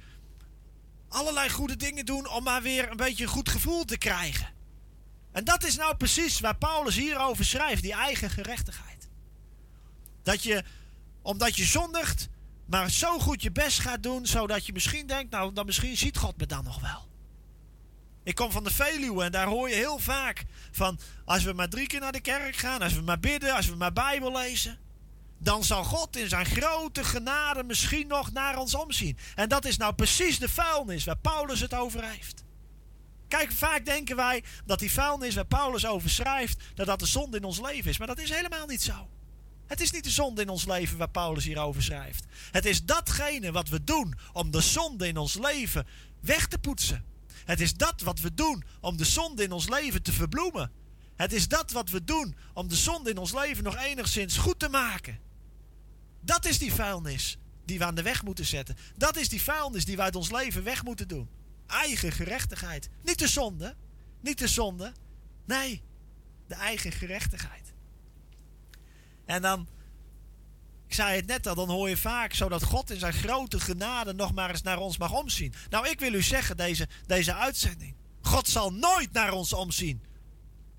allerlei 1.08 1.50
goede 1.50 1.76
dingen 1.76 2.06
doen 2.06 2.30
om 2.30 2.44
maar 2.44 2.62
weer 2.62 2.92
een 2.92 2.98
beetje 2.98 3.24
een 3.24 3.30
goed 3.30 3.50
gevoel 3.50 3.86
te 3.86 3.98
krijgen. 3.98 4.50
En 5.32 5.44
dat 5.44 5.64
is 5.64 5.76
nou 5.76 5.96
precies 5.96 6.40
waar 6.40 6.58
Paulus 6.58 6.96
hierover 6.96 7.46
schrijft, 7.46 7.82
die 7.82 7.94
eigen 7.94 8.30
gerechtigheid. 8.30 9.10
Dat 10.24 10.44
je, 10.44 10.64
omdat 11.22 11.56
je 11.56 11.66
zondigt, 11.66 12.30
maar 12.72 12.92
zo 12.92 13.20
goed 13.20 13.42
je 13.42 13.52
best 13.52 13.80
gaat 13.80 14.04
doen, 14.04 14.26
zodat 14.26 14.66
je 14.66 14.74
misschien 14.74 15.08
denkt, 15.08 15.32
nou, 15.32 15.54
dan 15.54 15.66
misschien 15.66 15.98
ziet 15.98 16.18
God 16.18 16.38
me 16.38 16.46
dan 16.46 16.64
nog 16.64 16.82
wel. 16.82 17.10
Ik 18.24 18.36
kom 18.36 18.52
van 18.52 18.64
de 18.64 18.74
Veluwe 18.74 19.24
en 19.24 19.32
daar 19.32 19.48
hoor 19.48 19.70
je 19.70 19.76
heel 19.76 20.00
vaak 20.00 20.46
van, 20.72 21.00
als 21.26 21.44
we 21.44 21.54
maar 21.54 21.70
drie 21.70 21.88
keer 21.88 22.00
naar 22.00 22.12
de 22.12 22.22
kerk 22.22 22.56
gaan, 22.56 22.82
als 22.82 22.94
we 22.94 23.02
maar 23.02 23.20
bidden, 23.20 23.56
als 23.56 23.68
we 23.68 23.76
maar 23.76 23.94
Bijbel 23.94 24.32
lezen, 24.32 24.80
dan 25.38 25.64
zal 25.64 25.84
God 25.84 26.16
in 26.16 26.30
zijn 26.30 26.46
grote 26.46 27.04
genade 27.04 27.64
misschien 27.64 28.08
nog 28.08 28.32
naar 28.32 28.58
ons 28.58 28.76
omzien. 28.76 29.18
En 29.36 29.50
dat 29.50 29.66
is 29.66 29.78
nou 29.78 29.94
precies 29.94 30.40
de 30.40 30.50
vuilnis 30.50 31.04
waar 31.06 31.18
Paulus 31.18 31.60
het 31.60 31.74
over 31.74 32.04
heeft. 32.04 32.44
Kijk, 33.28 33.52
vaak 33.52 33.86
denken 33.86 34.16
wij 34.16 34.44
dat 34.66 34.80
die 34.80 34.92
vuilnis 34.92 35.36
waar 35.36 35.46
Paulus 35.46 35.86
over 35.86 36.10
schrijft, 36.10 36.64
dat 36.76 36.86
dat 36.86 37.00
de 37.00 37.06
zonde 37.06 37.38
in 37.38 37.44
ons 37.44 37.62
leven 37.62 37.90
is. 37.90 37.98
Maar 37.98 38.08
dat 38.08 38.20
is 38.20 38.30
helemaal 38.30 38.68
niet 38.68 38.82
zo. 38.82 39.10
Het 39.72 39.82
is 39.82 39.92
niet 39.92 40.04
de 40.04 40.10
zonde 40.10 40.42
in 40.42 40.50
ons 40.50 40.66
leven 40.66 40.98
waar 40.98 41.10
Paulus 41.10 41.46
hierover 41.46 41.84
schrijft. 41.84 42.26
Het 42.52 42.66
is 42.66 42.86
datgene 42.86 43.52
wat 43.52 43.70
we 43.70 43.84
doen 43.84 44.16
om 44.34 44.52
de 44.52 44.62
zonde 44.62 45.08
in 45.08 45.18
ons 45.18 45.34
leven 45.36 45.88
weg 46.20 46.48
te 46.48 46.58
poetsen. 46.58 47.06
Het 47.46 47.62
is 47.62 47.74
dat 47.74 48.02
wat 48.02 48.20
we 48.20 48.34
doen 48.34 48.64
om 48.82 48.98
de 48.98 49.06
zonde 49.06 49.44
in 49.44 49.52
ons 49.52 49.70
leven 49.70 50.02
te 50.02 50.12
verbloemen. 50.12 50.72
Het 51.16 51.34
is 51.34 51.48
dat 51.48 51.72
wat 51.72 51.90
we 51.90 52.04
doen 52.04 52.36
om 52.54 52.68
de 52.68 52.76
zonde 52.76 53.10
in 53.10 53.18
ons 53.18 53.34
leven 53.34 53.64
nog 53.64 53.78
enigszins 53.78 54.38
goed 54.38 54.60
te 54.60 54.70
maken. 54.70 55.20
Dat 56.22 56.46
is 56.46 56.60
die 56.60 56.74
vuilnis 56.74 57.38
die 57.66 57.78
we 57.78 57.86
aan 57.86 57.96
de 57.96 58.02
weg 58.02 58.24
moeten 58.24 58.46
zetten. 58.46 58.78
Dat 58.98 59.18
is 59.18 59.30
die 59.30 59.42
vuilnis 59.42 59.86
die 59.86 59.96
we 59.96 60.02
uit 60.02 60.16
ons 60.16 60.32
leven 60.32 60.64
weg 60.64 60.84
moeten 60.84 61.08
doen. 61.08 61.30
Eigen 61.68 62.12
gerechtigheid. 62.12 62.90
Niet 63.04 63.20
de 63.20 63.28
zonde. 63.28 63.76
Niet 64.22 64.38
de 64.38 64.48
zonde. 64.48 64.94
Nee, 65.46 65.82
de 66.48 66.56
eigen 66.56 66.92
gerechtigheid. 66.92 67.71
En 69.32 69.42
dan, 69.42 69.68
ik 70.88 70.94
zei 70.94 71.16
het 71.16 71.26
net 71.26 71.48
al, 71.48 71.56
dan 71.56 71.70
hoor 71.70 71.90
je 71.90 71.98
vaak 71.98 72.34
zo 72.34 72.50
dat 72.50 72.64
God 72.64 72.92
in 72.92 73.00
zijn 73.00 73.14
grote 73.14 73.60
genade 73.60 74.14
nog 74.14 74.34
maar 74.34 74.50
eens 74.50 74.62
naar 74.62 74.78
ons 74.78 74.98
mag 74.98 75.14
omzien. 75.14 75.54
Nou, 75.70 75.90
ik 75.90 76.00
wil 76.00 76.14
u 76.14 76.22
zeggen, 76.22 76.58
deze, 76.58 76.88
deze 77.06 77.34
uitzending. 77.34 77.96
God 78.22 78.48
zal 78.48 78.74
nooit 78.74 79.12
naar 79.12 79.32
ons 79.32 79.54
omzien 79.54 80.04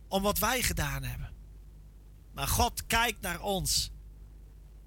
om 0.08 0.22
wat 0.22 0.38
wij 0.38 0.62
gedaan 0.62 1.02
hebben. 1.02 1.32
Maar 2.32 2.48
God 2.48 2.86
kijkt 2.86 3.20
naar 3.20 3.40
ons 3.40 3.90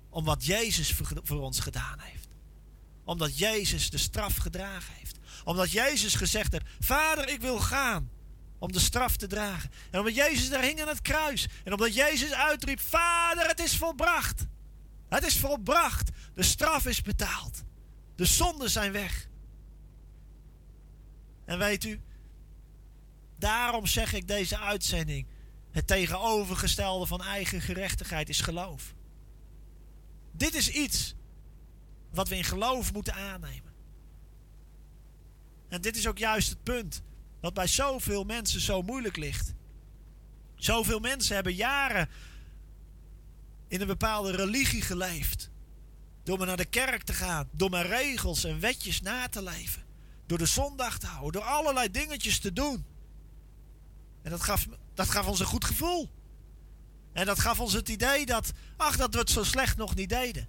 om 0.09 0.25
wat 0.25 0.45
Jezus 0.45 0.95
voor 1.23 1.41
ons 1.41 1.59
gedaan 1.59 1.99
heeft. 1.99 2.27
Omdat 3.03 3.37
Jezus 3.37 3.89
de 3.89 3.97
straf 3.97 4.35
gedragen 4.35 4.93
heeft. 4.93 5.17
Omdat 5.43 5.71
Jezus 5.71 6.15
gezegd 6.15 6.51
heeft: 6.51 6.65
Vader, 6.79 7.29
ik 7.29 7.41
wil 7.41 7.59
gaan 7.59 8.09
om 8.59 8.71
de 8.71 8.79
straf 8.79 9.15
te 9.15 9.27
dragen. 9.27 9.69
En 9.91 9.99
omdat 9.99 10.15
Jezus 10.15 10.49
daar 10.49 10.63
hing 10.63 10.81
aan 10.81 10.87
het 10.87 11.01
kruis. 11.01 11.47
En 11.63 11.71
omdat 11.71 11.93
Jezus 11.93 12.33
uitriep: 12.33 12.79
Vader, 12.79 13.47
het 13.47 13.59
is 13.59 13.77
volbracht. 13.77 14.45
Het 15.09 15.25
is 15.25 15.39
volbracht. 15.39 16.09
De 16.33 16.43
straf 16.43 16.85
is 16.85 17.01
betaald. 17.01 17.63
De 18.15 18.25
zonden 18.25 18.69
zijn 18.69 18.91
weg. 18.91 19.27
En 21.45 21.57
weet 21.57 21.83
u, 21.83 22.01
daarom 23.37 23.85
zeg 23.85 24.13
ik 24.13 24.27
deze 24.27 24.59
uitzending: 24.59 25.27
het 25.71 25.87
tegenovergestelde 25.87 27.05
van 27.05 27.23
eigen 27.23 27.61
gerechtigheid 27.61 28.29
is 28.29 28.41
geloof. 28.41 28.93
Dit 30.31 30.55
is 30.55 30.69
iets 30.69 31.15
wat 32.11 32.27
we 32.27 32.35
in 32.35 32.43
geloof 32.43 32.93
moeten 32.93 33.13
aannemen. 33.13 33.73
En 35.67 35.81
dit 35.81 35.97
is 35.97 36.07
ook 36.07 36.17
juist 36.17 36.49
het 36.49 36.63
punt 36.63 37.01
wat 37.45 37.53
bij 37.53 37.67
zoveel 37.67 38.23
mensen 38.23 38.61
zo 38.61 38.81
moeilijk 38.81 39.17
ligt. 39.17 39.53
Zoveel 40.55 40.99
mensen 40.99 41.35
hebben 41.35 41.53
jaren 41.53 42.09
in 43.67 43.81
een 43.81 43.87
bepaalde 43.87 44.31
religie 44.31 44.81
geleefd. 44.81 45.49
Door 46.23 46.37
maar 46.37 46.47
naar 46.47 46.57
de 46.57 46.65
kerk 46.65 47.03
te 47.03 47.13
gaan, 47.13 47.49
door 47.51 47.69
maar 47.69 47.85
regels 47.85 48.43
en 48.43 48.59
wetjes 48.59 49.01
na 49.01 49.27
te 49.27 49.43
leven. 49.43 49.83
Door 50.25 50.37
de 50.37 50.45
zondag 50.45 50.97
te 50.97 51.05
houden, 51.05 51.41
door 51.41 51.49
allerlei 51.49 51.91
dingetjes 51.91 52.39
te 52.39 52.53
doen. 52.53 52.85
En 54.21 54.31
dat 54.31 54.43
gaf, 54.43 54.67
dat 54.93 55.09
gaf 55.09 55.27
ons 55.27 55.39
een 55.39 55.45
goed 55.45 55.65
gevoel. 55.65 56.09
En 57.13 57.25
dat 57.25 57.39
gaf 57.39 57.59
ons 57.59 57.73
het 57.73 57.89
idee 57.89 58.25
dat, 58.25 58.51
ach, 58.77 58.97
dat 58.97 59.13
we 59.13 59.19
het 59.19 59.29
zo 59.29 59.43
slecht 59.43 59.77
nog 59.77 59.95
niet 59.95 60.09
deden. 60.09 60.47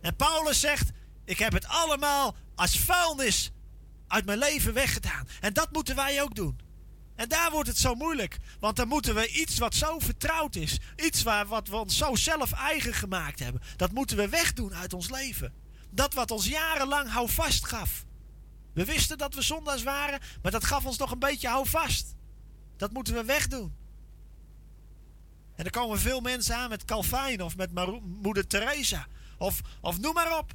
En 0.00 0.16
Paulus 0.16 0.60
zegt, 0.60 0.90
ik 1.24 1.38
heb 1.38 1.52
het 1.52 1.66
allemaal 1.66 2.36
als 2.54 2.78
vuilnis 2.78 3.52
uit 4.08 4.24
mijn 4.24 4.38
leven 4.38 4.74
weggedaan. 4.74 5.28
En 5.40 5.52
dat 5.52 5.72
moeten 5.72 5.96
wij 5.96 6.22
ook 6.22 6.34
doen. 6.34 6.60
En 7.16 7.28
daar 7.28 7.50
wordt 7.50 7.68
het 7.68 7.78
zo 7.78 7.94
moeilijk. 7.94 8.38
Want 8.60 8.76
dan 8.76 8.88
moeten 8.88 9.14
we 9.14 9.28
iets 9.28 9.58
wat 9.58 9.74
zo 9.74 9.98
vertrouwd 9.98 10.54
is, 10.54 10.78
iets 10.96 11.22
waar, 11.22 11.46
wat 11.46 11.68
we 11.68 11.76
ons 11.76 11.96
zo 11.96 12.14
zelf 12.14 12.52
eigen 12.52 12.94
gemaakt 12.94 13.38
hebben, 13.38 13.62
dat 13.76 13.92
moeten 13.92 14.16
we 14.16 14.28
wegdoen 14.28 14.74
uit 14.74 14.92
ons 14.92 15.10
leven. 15.10 15.52
Dat 15.90 16.14
wat 16.14 16.30
ons 16.30 16.46
jarenlang 16.46 17.10
houvast 17.10 17.66
gaf. 17.66 18.04
We 18.72 18.84
wisten 18.84 19.18
dat 19.18 19.34
we 19.34 19.42
zondags 19.42 19.82
waren, 19.82 20.20
maar 20.42 20.52
dat 20.52 20.64
gaf 20.64 20.84
ons 20.84 20.98
nog 20.98 21.10
een 21.10 21.18
beetje 21.18 21.48
houvast. 21.48 22.14
Dat 22.76 22.92
moeten 22.92 23.14
we 23.14 23.24
wegdoen. 23.24 23.74
En 25.54 25.64
er 25.64 25.70
komen 25.70 25.98
veel 25.98 26.20
mensen 26.20 26.56
aan 26.56 26.68
met 26.68 26.84
Calvijn 26.84 27.42
of 27.42 27.56
met 27.56 27.70
moeder 28.04 28.46
Teresa. 28.46 29.06
Of, 29.38 29.60
of 29.80 29.98
noem 29.98 30.14
maar 30.14 30.38
op. 30.38 30.52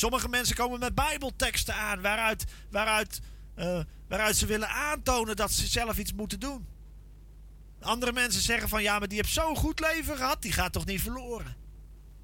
Sommige 0.00 0.28
mensen 0.28 0.56
komen 0.56 0.78
met 0.78 0.94
bijbelteksten 0.94 1.74
aan 1.74 2.00
waaruit, 2.00 2.44
waaruit, 2.70 3.20
uh, 3.56 3.80
waaruit 4.08 4.36
ze 4.36 4.46
willen 4.46 4.68
aantonen 4.68 5.36
dat 5.36 5.52
ze 5.52 5.66
zelf 5.66 5.98
iets 5.98 6.12
moeten 6.12 6.40
doen. 6.40 6.66
Andere 7.80 8.12
mensen 8.12 8.42
zeggen 8.42 8.68
van 8.68 8.82
ja, 8.82 8.98
maar 8.98 9.08
die 9.08 9.16
heeft 9.16 9.32
zo'n 9.32 9.56
goed 9.56 9.80
leven 9.80 10.16
gehad, 10.16 10.42
die 10.42 10.52
gaat 10.52 10.72
toch 10.72 10.84
niet 10.84 11.00
verloren. 11.00 11.56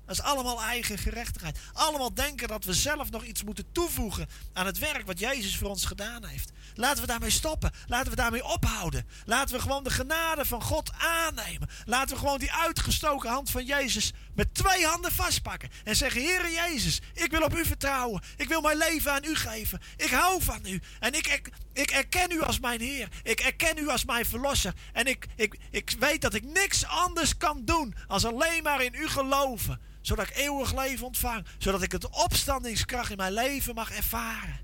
Dat 0.06 0.16
is 0.16 0.22
allemaal 0.22 0.62
eigen 0.62 0.98
gerechtigheid. 0.98 1.58
Allemaal 1.72 2.14
denken 2.14 2.48
dat 2.48 2.64
we 2.64 2.74
zelf 2.74 3.10
nog 3.10 3.24
iets 3.24 3.44
moeten 3.44 3.72
toevoegen 3.72 4.26
aan 4.52 4.66
het 4.66 4.78
werk 4.78 5.06
wat 5.06 5.18
Jezus 5.18 5.56
voor 5.56 5.68
ons 5.68 5.84
gedaan 5.84 6.24
heeft. 6.24 6.52
Laten 6.74 7.00
we 7.00 7.06
daarmee 7.06 7.30
stoppen. 7.30 7.70
Laten 7.86 8.10
we 8.10 8.16
daarmee 8.16 8.44
ophouden. 8.44 9.06
Laten 9.24 9.54
we 9.54 9.60
gewoon 9.60 9.84
de 9.84 9.90
genade 9.90 10.44
van 10.44 10.62
God 10.62 10.90
aannemen. 10.98 11.68
Laten 11.84 12.14
we 12.14 12.20
gewoon 12.20 12.38
die 12.38 12.52
uitgestoken 12.52 13.30
hand 13.30 13.50
van 13.50 13.64
Jezus 13.64 14.12
met 14.36 14.54
twee 14.54 14.86
handen 14.86 15.12
vastpakken. 15.12 15.70
En 15.84 15.96
zeggen: 15.96 16.22
Heere 16.22 16.50
Jezus, 16.50 17.00
ik 17.14 17.30
wil 17.30 17.42
op 17.42 17.56
u 17.56 17.64
vertrouwen. 17.64 18.22
Ik 18.36 18.48
wil 18.48 18.60
mijn 18.60 18.76
leven 18.76 19.12
aan 19.12 19.24
u 19.24 19.34
geven. 19.34 19.80
Ik 19.96 20.10
hou 20.10 20.42
van 20.42 20.66
u. 20.66 20.80
En 21.00 21.14
ik, 21.14 21.26
ik, 21.26 21.50
ik 21.72 21.90
erken 21.90 22.30
u 22.30 22.40
als 22.40 22.60
mijn 22.60 22.80
Heer. 22.80 23.08
Ik 23.22 23.40
erken 23.40 23.78
u 23.78 23.88
als 23.88 24.04
mijn 24.04 24.26
verlosser. 24.26 24.74
En 24.92 25.06
ik, 25.06 25.26
ik, 25.36 25.58
ik 25.70 25.96
weet 25.98 26.20
dat 26.20 26.34
ik 26.34 26.44
niks 26.44 26.86
anders 26.86 27.36
kan 27.36 27.64
doen 27.64 27.94
als 28.06 28.24
alleen 28.24 28.62
maar 28.62 28.82
in 28.82 28.94
u 28.94 29.08
geloven. 29.08 29.80
Zodat 30.00 30.28
ik 30.28 30.36
eeuwig 30.36 30.74
leven 30.74 31.06
ontvang. 31.06 31.46
Zodat 31.58 31.82
ik 31.82 31.92
het 31.92 32.08
opstandingskracht 32.08 33.10
in 33.10 33.16
mijn 33.16 33.32
leven 33.32 33.74
mag 33.74 33.90
ervaren. 33.90 34.60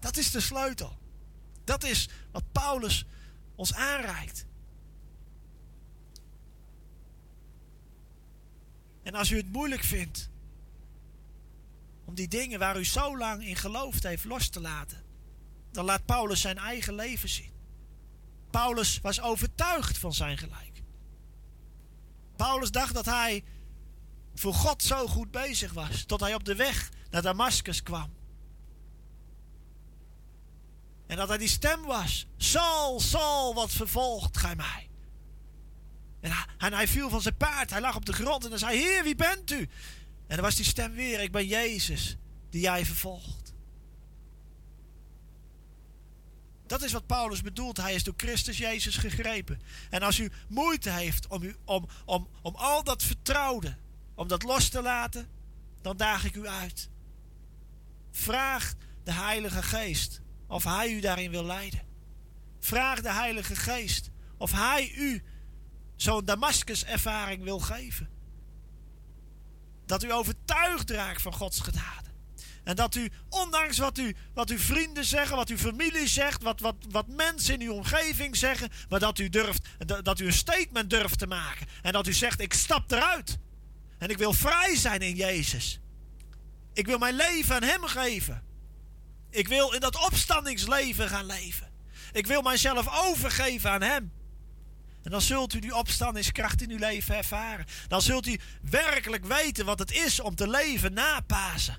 Dat 0.00 0.16
is 0.16 0.30
de 0.30 0.40
sleutel. 0.40 0.98
Dat 1.64 1.84
is 1.84 2.08
wat 2.32 2.52
Paulus 2.52 3.06
ons 3.56 3.74
aanreikt. 3.74 4.46
En 9.04 9.14
als 9.14 9.30
u 9.30 9.36
het 9.36 9.52
moeilijk 9.52 9.82
vindt 9.82 10.30
om 12.04 12.14
die 12.14 12.28
dingen 12.28 12.58
waar 12.58 12.78
u 12.78 12.84
zo 12.84 13.18
lang 13.18 13.46
in 13.46 13.56
geloofd 13.56 14.02
heeft 14.02 14.24
los 14.24 14.48
te 14.48 14.60
laten, 14.60 15.02
dan 15.72 15.84
laat 15.84 16.04
Paulus 16.04 16.40
zijn 16.40 16.58
eigen 16.58 16.94
leven 16.94 17.28
zien. 17.28 17.52
Paulus 18.50 19.00
was 19.00 19.20
overtuigd 19.20 19.98
van 19.98 20.12
zijn 20.12 20.38
gelijk. 20.38 20.82
Paulus 22.36 22.70
dacht 22.70 22.94
dat 22.94 23.04
hij 23.04 23.44
voor 24.34 24.54
God 24.54 24.82
zo 24.82 25.06
goed 25.06 25.30
bezig 25.30 25.72
was, 25.72 26.04
tot 26.04 26.20
hij 26.20 26.34
op 26.34 26.44
de 26.44 26.54
weg 26.54 26.90
naar 27.10 27.22
Damascus 27.22 27.82
kwam. 27.82 28.12
En 31.06 31.16
dat 31.16 31.28
hij 31.28 31.38
die 31.38 31.48
stem 31.48 31.82
was: 31.82 32.26
Saul, 32.36 33.00
Saul, 33.00 33.54
wat 33.54 33.70
vervolgt 33.70 34.36
gij 34.36 34.56
mij? 34.56 34.88
En 36.58 36.72
hij, 36.72 36.88
viel 36.88 37.08
van 37.08 37.22
zijn 37.22 37.36
paard, 37.36 37.70
hij 37.70 37.80
lag 37.80 37.96
op 37.96 38.04
de 38.06 38.12
grond 38.12 38.44
en 38.44 38.50
hij 38.50 38.58
zei: 38.58 38.78
Heer, 38.78 39.02
wie 39.02 39.14
bent 39.14 39.50
u? 39.50 39.68
En 40.26 40.36
dan 40.36 40.40
was 40.40 40.54
die 40.54 40.64
stem 40.64 40.92
weer: 40.92 41.20
Ik 41.20 41.32
ben 41.32 41.46
Jezus, 41.46 42.16
die 42.50 42.60
jij 42.60 42.84
vervolgt. 42.84 43.54
Dat 46.66 46.82
is 46.82 46.92
wat 46.92 47.06
Paulus 47.06 47.42
bedoelt. 47.42 47.76
Hij 47.76 47.94
is 47.94 48.04
door 48.04 48.14
Christus 48.16 48.58
Jezus 48.58 48.96
gegrepen. 48.96 49.60
En 49.90 50.02
als 50.02 50.18
u 50.18 50.30
moeite 50.48 50.90
heeft 50.90 51.26
om, 51.26 51.42
u, 51.42 51.56
om, 51.64 51.88
om, 52.04 52.28
om 52.42 52.54
al 52.54 52.84
dat 52.84 53.02
vertrouwde, 53.02 53.76
om 54.14 54.28
dat 54.28 54.42
los 54.42 54.68
te 54.68 54.82
laten, 54.82 55.28
dan 55.82 55.96
daag 55.96 56.24
ik 56.24 56.34
u 56.34 56.46
uit. 56.46 56.88
Vraag 58.10 58.74
de 59.02 59.12
Heilige 59.12 59.62
Geest 59.62 60.20
of 60.46 60.64
Hij 60.64 60.92
u 60.92 61.00
daarin 61.00 61.30
wil 61.30 61.44
leiden. 61.44 61.82
Vraag 62.60 63.00
de 63.00 63.12
Heilige 63.12 63.56
Geest 63.56 64.10
of 64.36 64.52
Hij 64.52 64.92
u 64.96 65.22
zo'n 65.96 66.24
Damascus-ervaring 66.24 67.42
wil 67.42 67.58
geven. 67.58 68.08
Dat 69.86 70.02
u 70.02 70.12
overtuigd 70.12 70.90
raakt 70.90 71.22
van 71.22 71.32
Gods 71.32 71.60
gedaden. 71.60 72.12
En 72.64 72.76
dat 72.76 72.94
u, 72.94 73.10
ondanks 73.28 73.78
wat, 73.78 73.98
u, 73.98 74.16
wat 74.34 74.50
uw 74.50 74.58
vrienden 74.58 75.04
zeggen, 75.04 75.36
wat 75.36 75.48
uw 75.48 75.56
familie 75.56 76.06
zegt, 76.06 76.42
wat, 76.42 76.60
wat, 76.60 76.74
wat 76.90 77.08
mensen 77.08 77.54
in 77.54 77.60
uw 77.60 77.72
omgeving 77.72 78.36
zeggen, 78.36 78.70
maar 78.88 79.00
dat 79.00 79.18
u, 79.18 79.28
durft, 79.28 79.68
dat 80.02 80.20
u 80.20 80.26
een 80.26 80.32
statement 80.32 80.90
durft 80.90 81.18
te 81.18 81.26
maken. 81.26 81.66
En 81.82 81.92
dat 81.92 82.06
u 82.06 82.12
zegt: 82.12 82.40
Ik 82.40 82.52
stap 82.52 82.90
eruit. 82.90 83.38
En 83.98 84.08
ik 84.08 84.18
wil 84.18 84.32
vrij 84.32 84.76
zijn 84.76 85.00
in 85.00 85.14
Jezus. 85.14 85.80
Ik 86.72 86.86
wil 86.86 86.98
mijn 86.98 87.14
leven 87.14 87.54
aan 87.54 87.62
Hem 87.62 87.82
geven. 87.82 88.42
Ik 89.30 89.48
wil 89.48 89.72
in 89.72 89.80
dat 89.80 90.04
opstandingsleven 90.04 91.08
gaan 91.08 91.26
leven. 91.26 91.70
Ik 92.12 92.26
wil 92.26 92.42
mijzelf 92.42 93.08
overgeven 93.08 93.70
aan 93.70 93.82
Hem. 93.82 94.12
En 95.04 95.10
dan 95.10 95.20
zult 95.20 95.54
u 95.54 95.58
die 95.58 95.74
opstandingskracht 95.74 96.62
in 96.62 96.70
uw 96.70 96.78
leven 96.78 97.16
ervaren. 97.16 97.66
Dan 97.88 98.02
zult 98.02 98.26
u 98.26 98.38
werkelijk 98.62 99.24
weten 99.24 99.64
wat 99.64 99.78
het 99.78 99.92
is 99.92 100.20
om 100.20 100.34
te 100.34 100.48
leven 100.48 100.92
na 100.92 101.20
Pasen. 101.20 101.78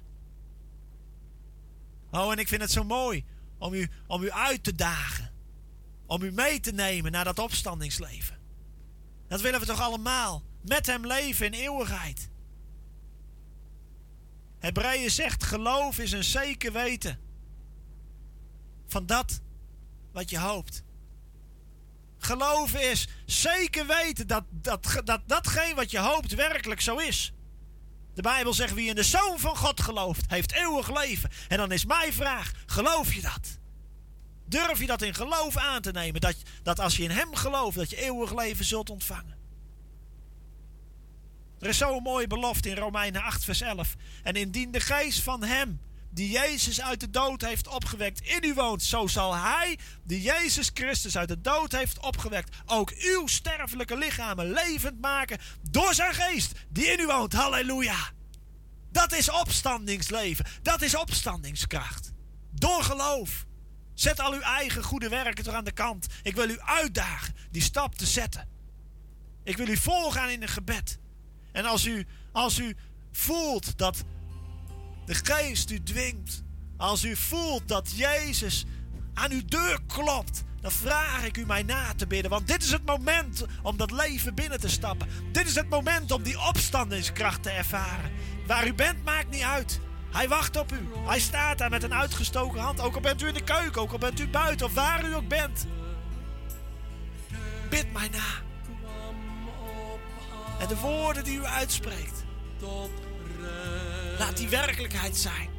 Oh, 2.12 2.32
en 2.32 2.38
ik 2.38 2.48
vind 2.48 2.62
het 2.62 2.72
zo 2.72 2.84
mooi 2.84 3.26
om 3.58 3.74
u, 3.74 3.90
om 4.08 4.24
u 4.24 4.32
uit 4.32 4.64
te 4.64 4.76
dagen. 4.76 5.32
Om 6.06 6.22
u 6.22 6.32
mee 6.32 6.60
te 6.60 6.72
nemen 6.72 7.12
naar 7.12 7.24
dat 7.24 7.40
opstandingsleven. 7.40 8.38
Dat 9.28 9.42
willen 9.42 9.60
we 9.60 9.66
toch 9.66 9.82
allemaal. 9.82 10.44
Met 10.62 10.86
hem 10.86 11.06
leven 11.06 11.46
in 11.46 11.54
eeuwigheid. 11.54 12.30
Hebreeën 14.60 15.12
zegt: 15.12 15.44
geloof 15.44 16.00
is 16.00 16.12
een 16.12 16.24
zeker 16.24 16.72
weten 16.72 17.20
van 18.88 19.06
dat 19.06 19.42
wat 20.12 20.30
je 20.30 20.40
hoopt. 20.40 20.84
Geloven 22.26 22.92
is 22.92 23.08
zeker 23.26 23.88
weten 23.88 24.28
dat, 24.28 24.44
dat, 24.50 25.02
dat 25.04 25.22
datgene 25.26 25.76
wat 25.76 25.92
je 25.92 26.00
hoopt 26.00 26.36
werkelijk 26.36 26.82
zo 26.82 26.96
is. 26.96 27.34
De 28.14 28.22
Bijbel 28.22 28.54
zegt 28.54 28.74
wie 28.74 28.90
in 28.90 28.96
de 28.96 29.04
Zoon 29.04 29.40
van 29.40 29.58
God 29.58 29.82
gelooft, 29.82 30.24
heeft 30.28 30.52
eeuwig 30.52 31.02
leven. 31.02 31.30
En 31.48 31.58
dan 31.58 31.72
is 31.72 31.86
mijn 31.86 32.14
vraag, 32.14 32.52
geloof 32.66 33.14
je 33.14 33.22
dat? 33.22 33.58
Durf 34.46 34.80
je 34.80 34.86
dat 34.86 35.02
in 35.02 35.14
geloof 35.14 35.58
aan 35.58 35.82
te 35.82 35.92
nemen? 35.92 36.22
Dat, 36.22 36.36
dat 36.64 36.80
als 36.80 36.98
je 36.98 37.04
in 37.04 37.12
Hem 37.12 37.36
gelooft, 37.36 37.78
dat 37.78 37.90
je 37.90 38.02
eeuwig 38.02 38.36
leven 38.36 38.66
zult 38.66 38.90
ontvangen. 38.90 39.38
Er 41.60 41.68
is 41.68 41.78
zo'n 41.78 42.04
mooie 42.04 42.28
belofte 42.28 42.70
in 42.70 42.78
Romeinen 42.78 43.22
8 43.22 43.44
vers 43.44 43.62
11. 43.62 43.96
En 44.24 44.34
indien 44.34 44.72
de 44.72 44.80
geest 44.80 45.22
van 45.22 45.44
Hem 45.44 45.80
die 46.16 46.30
Jezus 46.30 46.82
uit 46.82 47.00
de 47.00 47.10
dood 47.10 47.42
heeft 47.42 47.68
opgewekt 47.68 48.22
in 48.22 48.44
u 48.44 48.54
woont, 48.54 48.84
zo 48.84 49.08
zal 49.08 49.36
Hij, 49.36 49.78
die 50.04 50.22
Jezus 50.22 50.72
Christus 50.74 51.18
uit 51.18 51.28
de 51.28 51.42
dood 51.42 51.72
heeft 51.72 52.00
opgewekt, 52.00 52.56
ook 52.66 52.92
uw 52.92 53.28
sterfelijke 53.28 53.98
lichamen 53.98 54.52
levend 54.52 55.02
maken 55.02 55.40
door 55.70 55.94
zijn 55.94 56.14
geest 56.14 56.52
die 56.70 56.86
in 56.86 57.00
u 57.00 57.06
woont. 57.06 57.34
Halleluja! 57.34 58.14
Dat 58.92 59.14
is 59.14 59.30
opstandingsleven. 59.30 60.46
Dat 60.62 60.82
is 60.82 60.96
opstandingskracht. 60.96 62.12
Door 62.52 62.84
geloof. 62.84 63.46
Zet 63.94 64.20
al 64.20 64.34
uw 64.34 64.42
eigen 64.42 64.84
goede 64.84 65.10
werken 65.10 65.44
toch 65.44 65.54
aan 65.54 65.64
de 65.64 65.72
kant. 65.72 66.08
Ik 66.24 66.36
wil 66.36 66.50
u 66.50 66.60
uitdagen 66.60 67.36
die 67.52 67.62
stap 67.62 67.96
te 67.96 68.06
zetten. 68.06 68.48
Ik 69.44 69.58
wil 69.58 69.68
u 69.68 69.78
volgaan 69.78 70.30
in 70.30 70.42
een 70.42 70.48
gebed. 70.48 71.00
En 71.52 71.66
als 71.66 71.86
u, 71.86 72.08
als 72.32 72.58
u 72.58 72.76
voelt 73.12 73.78
dat 73.78 74.04
de 75.06 75.14
geest 75.14 75.72
u 75.72 75.84
dwingt. 75.84 76.44
Als 76.78 77.04
u 77.04 77.16
voelt 77.16 77.68
dat 77.68 77.92
Jezus 77.96 78.66
aan 79.14 79.32
uw 79.32 79.46
deur 79.46 79.80
klopt, 79.88 80.44
dan 80.62 80.72
vraag 80.72 81.26
ik 81.26 81.38
u 81.38 81.46
mij 81.46 81.64
na 81.64 81.94
te 81.96 82.08
bidden. 82.08 82.32
Want 82.32 82.48
dit 82.48 82.64
is 82.64 82.72
het 82.72 82.86
moment 82.86 83.46
om 83.62 83.78
dat 83.78 83.92
leven 83.92 84.36
binnen 84.36 84.60
te 84.60 84.70
stappen. 84.70 85.08
Dit 85.32 85.48
is 85.48 85.56
het 85.56 85.70
moment 85.70 86.12
om 86.12 86.24
die 86.24 86.40
opstandingskracht 86.40 87.44
te 87.44 87.50
ervaren. 87.50 88.12
Waar 88.48 88.68
u 88.68 88.74
bent, 88.74 89.04
maakt 89.04 89.30
niet 89.30 89.42
uit. 89.42 89.80
Hij 90.12 90.28
wacht 90.28 90.58
op 90.58 90.72
u. 90.72 90.90
Hij 91.06 91.20
staat 91.20 91.58
daar 91.58 91.70
met 91.70 91.84
een 91.84 91.94
uitgestoken 91.94 92.60
hand. 92.60 92.80
Ook 92.80 92.96
al 92.96 93.02
bent 93.02 93.22
u 93.22 93.28
in 93.28 93.34
de 93.34 93.44
keuken, 93.44 93.82
ook 93.82 93.92
al 93.92 93.98
bent 93.98 94.20
u 94.20 94.28
buiten 94.28 94.66
of 94.66 94.74
waar 94.74 95.06
u 95.06 95.16
ook 95.16 95.28
bent. 95.28 95.66
Bid 97.70 97.94
mij 97.94 98.10
na. 98.10 98.44
En 100.60 100.68
de 100.68 100.78
woorden 100.78 101.24
die 101.24 101.38
u 101.38 101.46
uitspreekt. 101.46 102.24
Laat 104.20 104.38
die 104.38 104.50
werkelijkheid 104.50 105.18
zijn. 105.18 105.50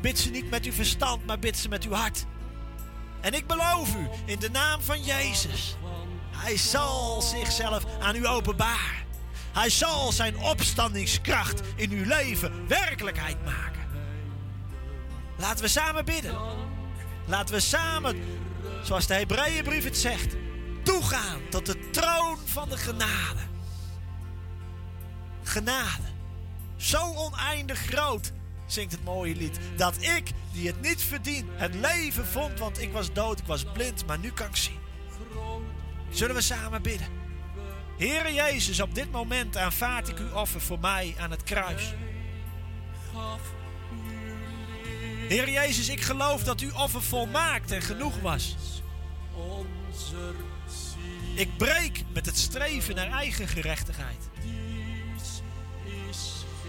Bid 0.00 0.18
ze 0.18 0.30
niet 0.30 0.50
met 0.50 0.64
uw 0.64 0.72
verstand, 0.72 1.26
maar 1.26 1.38
bid 1.38 1.58
ze 1.58 1.68
met 1.68 1.84
uw 1.84 1.92
hart. 1.92 2.24
En 3.20 3.34
ik 3.34 3.46
beloof 3.46 3.96
u, 3.96 4.08
in 4.24 4.38
de 4.38 4.50
naam 4.50 4.82
van 4.82 5.02
Jezus, 5.02 5.76
Hij 6.30 6.56
zal 6.56 7.22
zichzelf 7.22 7.84
aan 8.00 8.16
u 8.16 8.26
openbaren. 8.26 9.02
Hij 9.52 9.70
zal 9.70 10.12
zijn 10.12 10.38
opstandingskracht 10.38 11.60
in 11.76 11.90
uw 11.90 12.04
leven 12.04 12.68
werkelijkheid 12.68 13.44
maken. 13.44 13.82
Laten 15.38 15.64
we 15.64 15.70
samen 15.70 16.04
bidden. 16.04 16.36
Laten 17.26 17.54
we 17.54 17.60
samen, 17.60 18.22
zoals 18.82 19.06
de 19.06 19.14
Hebreeënbrief 19.14 19.84
het 19.84 19.98
zegt, 19.98 20.34
toegaan 20.82 21.40
tot 21.50 21.66
de 21.66 21.90
troon 21.90 22.38
van 22.44 22.68
de 22.68 22.76
genade. 22.76 23.40
Genade. 25.42 26.13
Zo 26.76 27.14
oneindig 27.14 27.78
groot, 27.78 28.32
zingt 28.66 28.92
het 28.92 29.04
mooie 29.04 29.36
lied, 29.36 29.58
dat 29.76 30.02
ik, 30.02 30.30
die 30.52 30.66
het 30.66 30.80
niet 30.80 31.02
verdien, 31.02 31.48
het 31.52 31.74
leven 31.74 32.26
vond, 32.26 32.58
want 32.58 32.80
ik 32.80 32.92
was 32.92 33.12
dood, 33.12 33.38
ik 33.38 33.46
was 33.46 33.64
blind, 33.72 34.06
maar 34.06 34.18
nu 34.18 34.32
kan 34.32 34.46
ik 34.46 34.56
zien. 34.56 34.78
Zullen 36.10 36.34
we 36.34 36.42
samen 36.42 36.82
bidden? 36.82 37.08
Heere 37.98 38.32
Jezus, 38.32 38.80
op 38.80 38.94
dit 38.94 39.10
moment 39.10 39.56
aanvaard 39.56 40.08
ik 40.08 40.18
uw 40.18 40.32
offer 40.32 40.60
voor 40.60 40.78
mij 40.78 41.14
aan 41.18 41.30
het 41.30 41.42
kruis. 41.42 41.94
Heer 45.28 45.50
Jezus, 45.50 45.88
ik 45.88 46.00
geloof 46.00 46.44
dat 46.44 46.60
uw 46.60 46.74
offer 46.74 47.02
volmaakt 47.02 47.70
en 47.70 47.82
genoeg 47.82 48.20
was. 48.20 48.56
Ik 51.34 51.56
breek 51.56 52.04
met 52.12 52.26
het 52.26 52.38
streven 52.38 52.94
naar 52.94 53.10
eigen 53.10 53.48
gerechtigheid. 53.48 54.28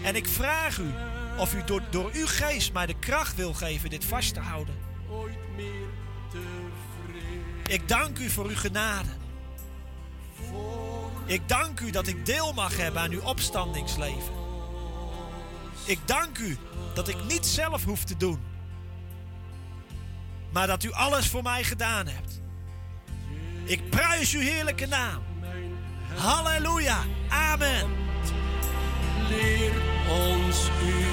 En 0.06 0.16
ik 0.16 0.26
vraag 0.26 0.78
u 0.78 0.94
of 1.38 1.54
u 1.54 1.64
door, 1.64 1.82
door 1.90 2.10
uw 2.12 2.26
geest 2.26 2.72
mij 2.72 2.86
de 2.86 2.98
kracht 2.98 3.36
wil 3.36 3.54
geven 3.54 3.90
dit 3.90 4.04
vast 4.04 4.34
te 4.34 4.40
houden. 4.40 4.74
Ik 7.66 7.88
dank 7.88 8.18
u 8.18 8.30
voor 8.30 8.46
uw 8.46 8.56
genade. 8.56 9.08
Ik 11.24 11.48
dank 11.48 11.80
u 11.80 11.90
dat 11.90 12.06
ik 12.06 12.26
deel 12.26 12.52
mag 12.52 12.76
hebben 12.76 13.02
aan 13.02 13.10
uw 13.10 13.22
opstandingsleven. 13.22 14.34
Ik 15.84 15.98
dank 16.04 16.38
u 16.38 16.56
dat 16.94 17.08
ik 17.08 17.24
niet 17.28 17.46
zelf 17.46 17.84
hoef 17.84 18.04
te 18.04 18.16
doen, 18.16 18.40
maar 20.52 20.66
dat 20.66 20.84
u 20.84 20.92
alles 20.92 21.28
voor 21.28 21.42
mij 21.42 21.64
gedaan 21.64 22.06
hebt. 22.06 22.40
Ik 23.64 23.90
prijs 23.90 24.34
uw 24.34 24.40
heerlijke 24.40 24.86
naam. 24.86 25.22
Halleluja. 26.16 27.04
Amen 27.28 28.04
ons 30.08 30.70
u 30.86 31.04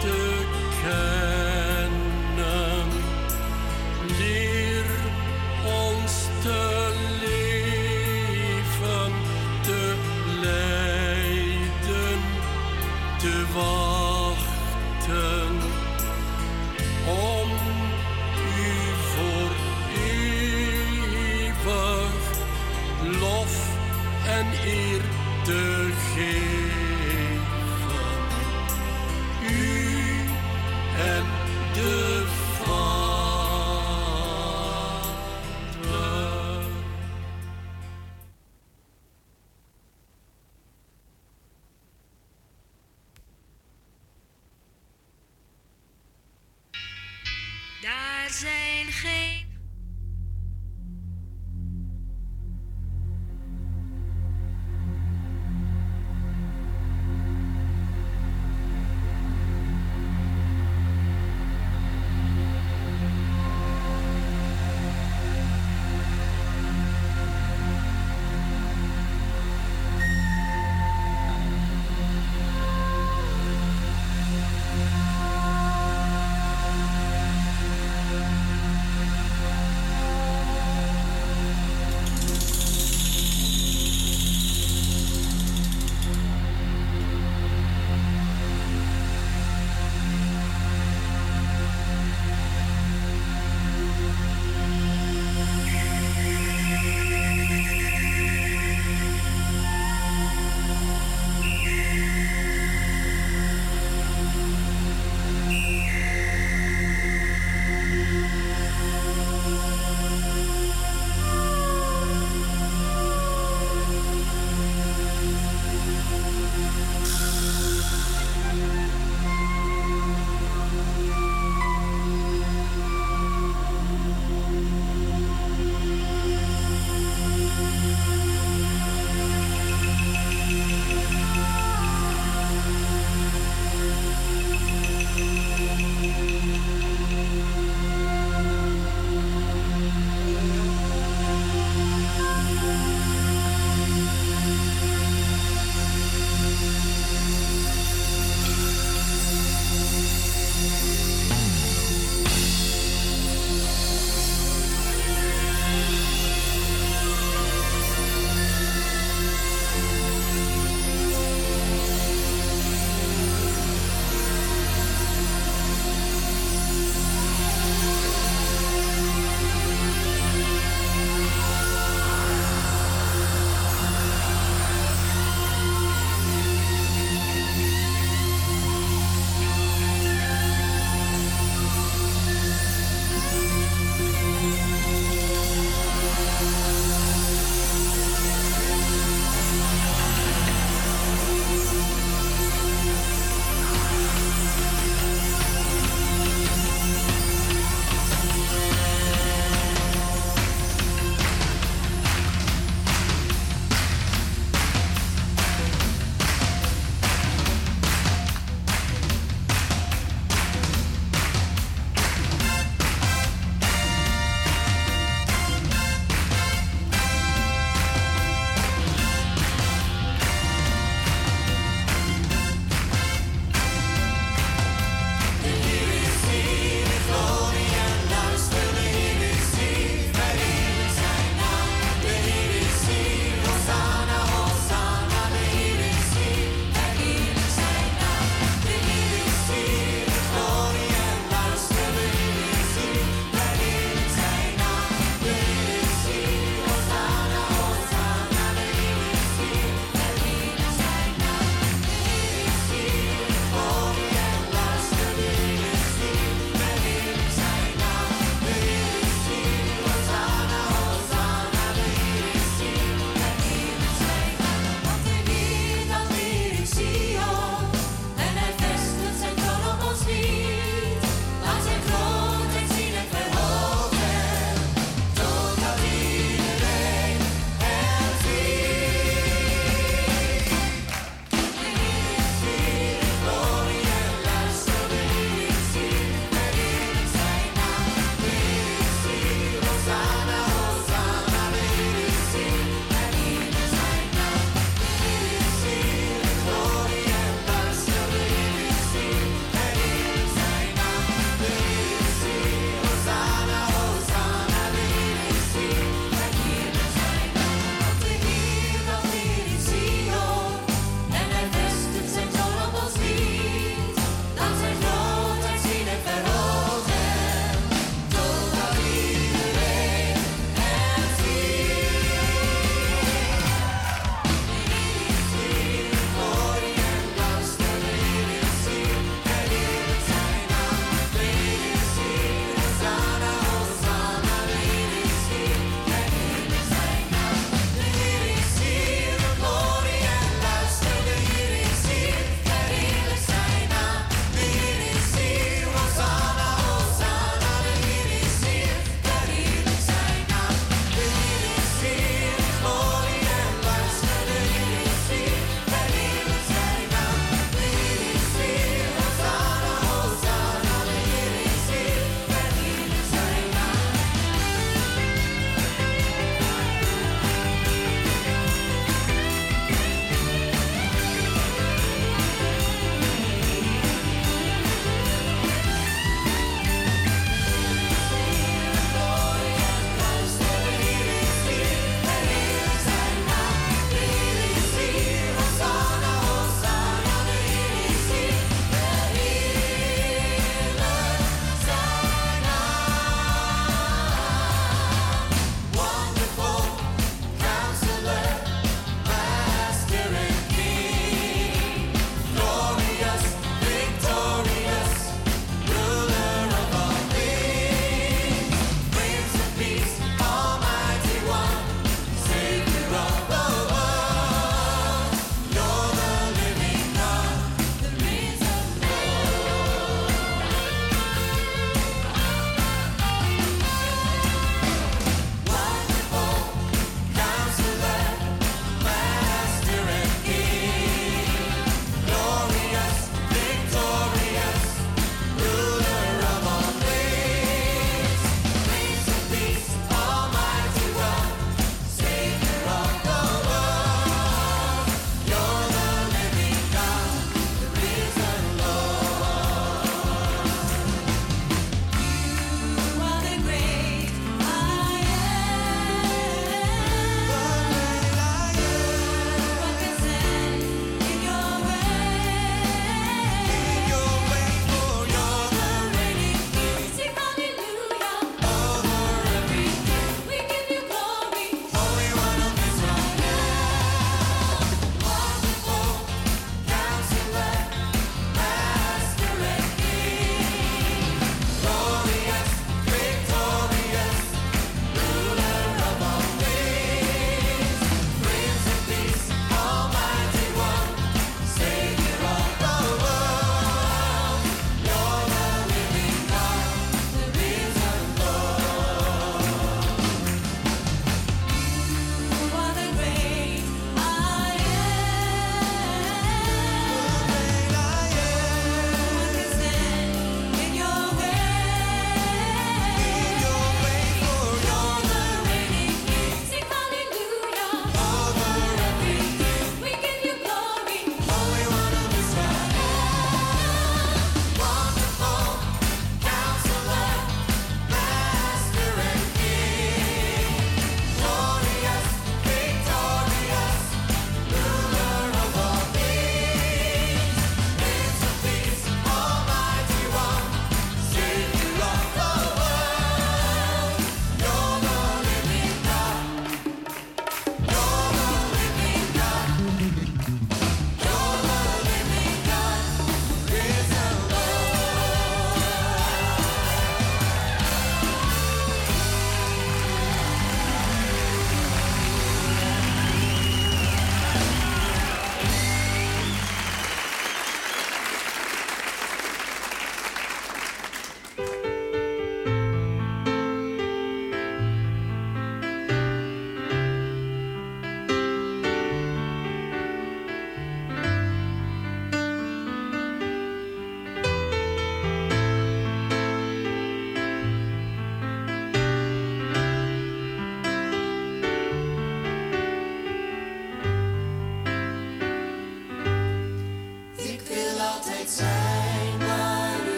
te 0.00 0.46
kennen. 0.82 1.88
Leer 4.18 4.86
ons 5.64 6.26
te 6.42 6.92
leven, 7.20 9.12
te 9.62 9.94
lijden, 10.40 12.20
te 13.18 13.44
wachten. 13.54 13.87